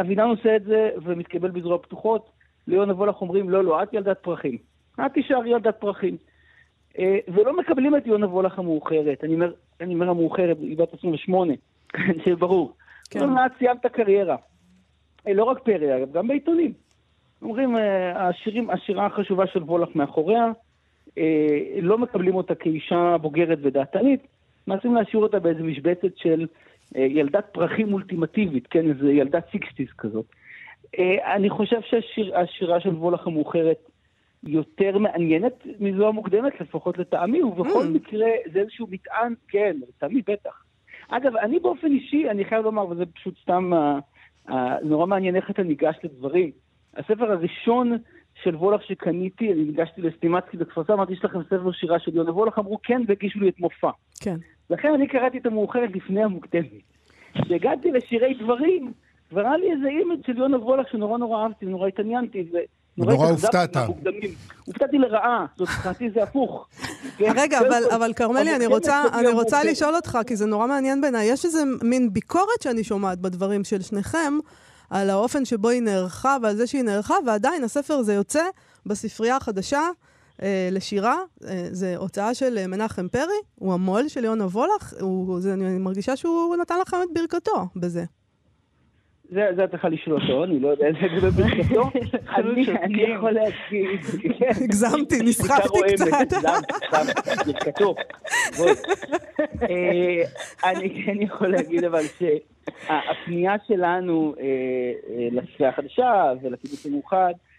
[0.00, 2.30] אבינם עושה את זה ומתקבל בזרוע פתוחות,
[2.66, 4.58] ליונה וולך אומרים, לא, לא, את ילדת פרחים.
[5.06, 6.16] את תישארי ילדת פרחים.
[6.98, 9.24] אה, ולא מקבלים את יונה וולך המאוחרת.
[9.24, 11.52] אני אומר, אני אומר המאוחרת, היא בת 28,
[12.26, 12.72] זה ברור.
[13.10, 13.20] כן.
[13.20, 14.36] אומרים את סיימת קריירה.
[15.26, 16.72] אה, לא רק פרי, אגב, גם בעיתונים.
[17.42, 20.52] אומרים, אה, השירים, השירה החשובה של וולך מאחוריה,
[21.82, 24.26] לא מקבלים אותה כאישה בוגרת ודעתנית,
[24.66, 26.46] מנסים להשאיר אותה באיזו משבצת של
[26.94, 30.26] ילדת פרחים אולטימטיבית, כן, איזו ילדת סיקסטיס כזאת.
[30.98, 33.90] אה, אני חושב שהשירה של וולך המאוחרת
[34.42, 37.88] יותר מעניינת מזו המוקדמת, לפחות לטעמי, ובכל mm.
[37.88, 40.64] מקרה זה איזשהו מטען, כן, לטעמי בטח.
[41.08, 45.50] אגב, אני באופן אישי, אני חייב לומר, וזה פשוט סתם uh, uh, נורא מעניין איך
[45.50, 46.50] אתה ניגש לדברים.
[46.96, 47.98] הספר הראשון
[48.42, 52.32] של וולך שקניתי, אני ניגשתי לסטימצקי בכפר סבא, אמרתי, יש לכם ספר שירה של יונה
[52.32, 52.58] וולך?
[52.58, 53.90] אמרו כן, והגישו לי את מופע.
[54.20, 54.36] כן.
[54.70, 56.82] לכן אני קראתי את המאוחרת לפני המוקדמת.
[57.34, 58.92] כשהגעתי לשירי דברים,
[59.30, 62.44] כבר היה לי איזה image של יונה וולך שנורא נורא אהבתי ונורא התעניינתי,
[62.96, 63.76] נורא הופתעתי.
[64.64, 66.66] הופתעתי לרעה, זאת מבחינתי זה הפוך.
[67.18, 67.32] כן?
[67.36, 69.68] רגע, אבל, אבל כרמלי, אני כן, רוצה, כן, אני כן, רוצה כן.
[69.68, 71.26] לשאול אותך, כי זה נורא מעניין בעיניי.
[71.26, 74.38] יש איזה מין ביקורת שאני שומעת בדברים של שניכם,
[74.90, 78.42] על האופן שבו היא נערכה ועל זה שהיא נערכה, ועדיין הספר הזה יוצא
[78.86, 79.80] בספרייה החדשה
[80.70, 81.16] לשירה.
[81.44, 85.78] אה, זה הוצאה של אה, מנחם פרי, הוא המו"ל של יונה וולך, הוא, זה, אני
[85.78, 88.04] מרגישה שהוא נתן לכם את ברכתו בזה.
[89.30, 91.90] זה זה את צריכה לשאול אותו, אני לא יודע איזה לגבי ברכתו.
[92.84, 94.00] אני יכול להגיד.
[94.62, 96.06] הגזמתי, נסחפתי קצת.
[97.46, 97.94] ברכתו.
[99.62, 100.22] אה,
[100.70, 104.44] אני כן יכול להגיד אבל שהפנייה שלנו אה,
[105.60, 107.49] אה, החדשה ולקיבוץ המאוחד, אה,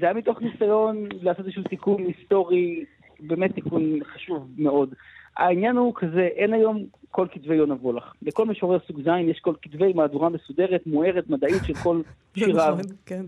[0.00, 2.84] זה היה מתוך ניסיון לעשות איזשהו תיקון היסטורי,
[3.20, 4.94] באמת תיקון חשוב מאוד.
[5.36, 8.12] העניין הוא כזה, אין היום כל כתבי יונה וולך.
[8.22, 12.02] לכל משורר סוג ז' יש כל כתבי מהדורה מסודרת, מוארת, מדעית של כל
[12.34, 12.76] זה שיריו.
[12.78, 13.24] נכון, כן.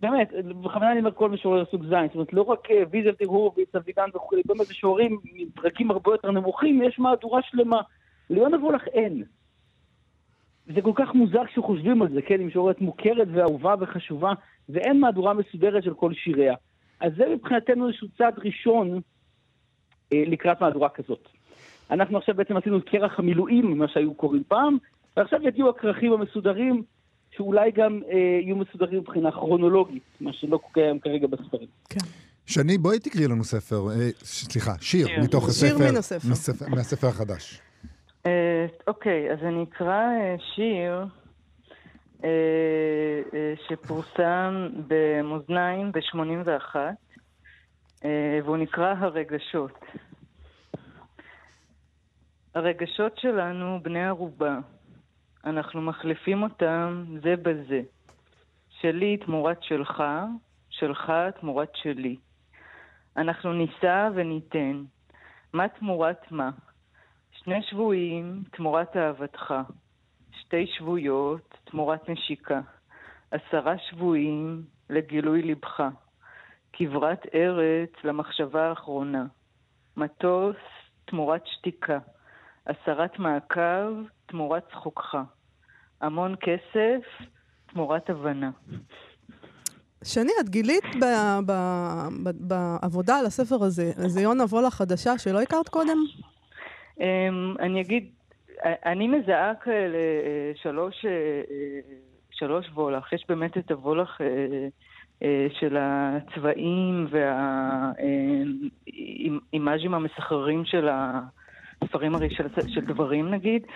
[0.00, 3.74] באמת, בכוונה אני אומר כל משורר סוג ז', זאת אומרת, לא רק אה, ויזל הורוביץ,
[3.74, 7.80] אבידן וכולי, באמת משוררים מדרגים הרבה יותר נמוכים, יש מהדורה שלמה.
[8.30, 9.22] ליונה וולך אין.
[10.74, 14.32] זה כל כך מוזר כשחושבים על זה, כן, היא משוררת מוכרת ואהובה וחשובה,
[14.68, 16.54] ואין מהדורה מסודרת של כל שיריה.
[17.00, 19.00] אז זה מבחינתנו איזשהו צעד ראשון
[20.12, 21.28] אה, לקראת מהדורה כזאת.
[21.90, 24.76] אנחנו עכשיו בעצם עשינו את כרך המילואים, מה שהיו קוראים פעם,
[25.16, 26.82] ועכשיו יגיעו הכרכים המסודרים,
[27.30, 31.68] שאולי גם אה, יהיו מסודרים מבחינה כרונולוגית, מה שלא קיים כרגע בספרים.
[31.88, 32.00] כן.
[32.46, 35.20] שני, בואי תקראי לנו ספר, אה, סליחה, שיר, שיר.
[35.22, 35.90] מתוך שיר הספר.
[35.90, 36.28] מן הספר.
[36.30, 37.60] מספר- מהספר החדש.
[38.26, 41.04] אה, אוקיי, אז אני אקרא אה, שיר
[43.68, 46.76] שפורסם במאזניים ב-81,
[48.04, 49.84] אה, והוא נקרא הרגשות.
[52.54, 54.58] הרגשות שלנו בני ערובה.
[55.44, 57.80] אנחנו מחליפים אותם זה בזה.
[58.80, 60.02] שלי תמורת שלך,
[60.70, 62.16] שלך תמורת שלי.
[63.16, 64.84] אנחנו נישא וניתן.
[65.52, 66.50] מה תמורת מה?
[67.30, 69.54] שני שבויים תמורת אהבתך,
[70.40, 72.60] שתי שבויות תמורת נשיקה,
[73.30, 75.80] עשרה שבויים לגילוי לבך,
[76.72, 79.24] כברת ארץ למחשבה האחרונה,
[79.96, 80.56] מטוס
[81.04, 81.98] תמורת שתיקה,
[82.66, 83.92] הסרת מעקב
[84.26, 85.16] תמורת צחוקך,
[86.00, 87.28] המון כסף
[87.66, 88.50] תמורת הבנה.
[90.04, 95.40] שני, את גילית ב- ב- ב- בעבודה על הספר הזה איזה יונה וולה חדשה שלא
[95.40, 95.98] הכרת קודם?
[97.00, 98.10] אמ, אני אגיד,
[98.64, 101.80] אני מזהה כאלה אה, שלוש, אה, אה,
[102.30, 103.12] שלוש וולך.
[103.12, 104.20] יש באמת את הוולך
[105.22, 107.06] אה, של הצבעים
[108.86, 110.88] והאימאז'ים המסחררים של
[111.82, 113.66] הספרים הרי של, של דברים נגיד,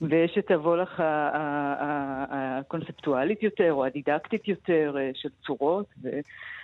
[0.00, 6.08] ויש את הוולך ה- ה- ה- הקונספטואלית יותר, או הדידקטית יותר, של צורות, ו...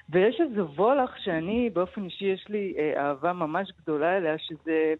[0.08, 4.94] ויש איזה וולך שאני, באופן אישי, יש לי אה, אהבה ממש גדולה אליה, שזה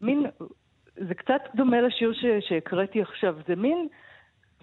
[0.00, 0.26] מין,
[0.96, 3.88] זה קצת דומה לשיר שהקראתי עכשיו, זה מין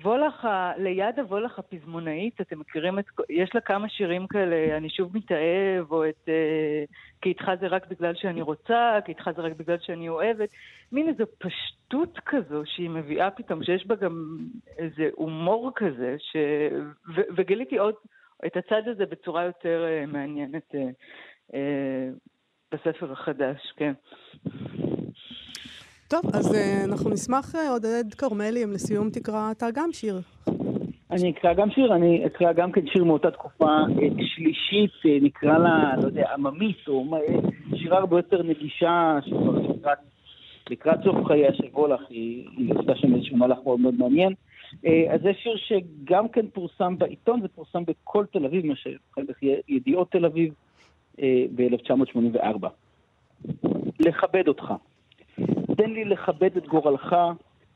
[0.03, 5.17] וולך, ה- ליד הוולך הפזמונאית, אתם מכירים את, יש לה כמה שירים כאלה, אני שוב
[5.17, 6.83] מתאהב, או את אה,
[7.21, 10.49] כי איתך זה רק בגלל שאני רוצה, כי איתך זה רק בגלל שאני אוהבת,
[10.91, 14.37] מין איזו פשטות כזו שהיא מביאה פתאום, שיש בה גם
[14.77, 16.35] איזה הומור כזה, ש...
[17.15, 17.95] ו- וגיליתי עוד
[18.45, 20.89] את הצד הזה בצורה יותר אה, מעניינת אה,
[21.53, 22.09] אה,
[22.71, 23.93] בספר החדש, כן.
[26.07, 30.19] טוב, אז אה, אנחנו נשמח, אה, עודד כרמלי, אם לסיום תקרא אתה גם שיר.
[31.11, 34.91] אני אקרא גם שיר, אני אקרא גם כן שיר מאותה תקופה אה, שלישית,
[35.21, 37.05] נקרא לה, לא יודע, עממית, או
[37.75, 39.97] שירה הרבה יותר נגישה, שכבר לקראת,
[40.69, 44.33] לקראת סוף חייה של וולך, היא, היא עשתה שם איזשהו מהלך מאוד מאוד מעניין.
[44.83, 49.21] אז זה שיר שגם כן פורסם בעיתון, זה פורסם בכל תל אביב, מה שאחר
[49.67, 50.53] ידיעות תל אביב
[51.21, 52.67] אה, ב-1984.
[53.99, 54.73] לכבד אותך.
[55.77, 57.15] תן לי לכבד את גורלך,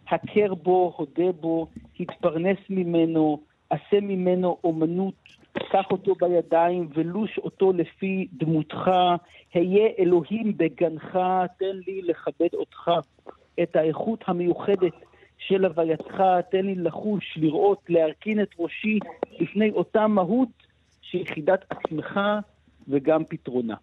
[0.07, 1.67] הכר בו, הודה בו,
[1.99, 3.39] התפרנס ממנו,
[3.69, 5.13] עשה ממנו אומנות,
[5.53, 8.91] קח אותו בידיים ולוש אותו לפי דמותך,
[9.53, 11.19] היה אלוהים בגנך,
[11.59, 12.91] תן לי לכבד אותך,
[13.63, 14.93] את האיכות המיוחדת
[15.37, 18.99] של הווייתך, תן לי לחוש, לראות, להרכין את ראשי
[19.39, 20.49] לפני אותה מהות
[21.01, 22.19] שהיא חידת עצמך
[22.87, 23.75] וגם פתרונה.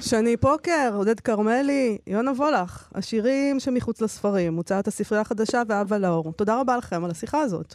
[0.00, 6.32] שני פוקר, עודד כרמלי, יונה וולך, השירים שמחוץ לספרים, הוצאת הספרייה החדשה ואבא לאור.
[6.32, 7.74] תודה רבה לכם על השיחה הזאת.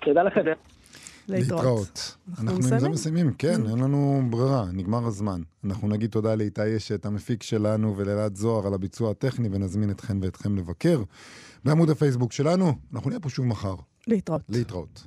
[0.00, 0.40] תודה לכם.
[1.28, 2.16] להתראות.
[2.30, 2.92] אנחנו עם זה מסיימים?
[2.92, 5.40] מסיימים, כן, אין לנו ברירה, נגמר הזמן.
[5.64, 10.56] אנחנו נגיד תודה לאיתי אשת, המפיק שלנו, ולאלעד זוהר על הביצוע הטכני, ונזמין אתכן ואתכם
[10.56, 11.02] לבקר
[11.64, 12.72] בעמוד הפייסבוק שלנו.
[12.94, 13.74] אנחנו נהיה פה שוב מחר.
[14.06, 14.42] להתראות.
[14.48, 15.06] להתראות.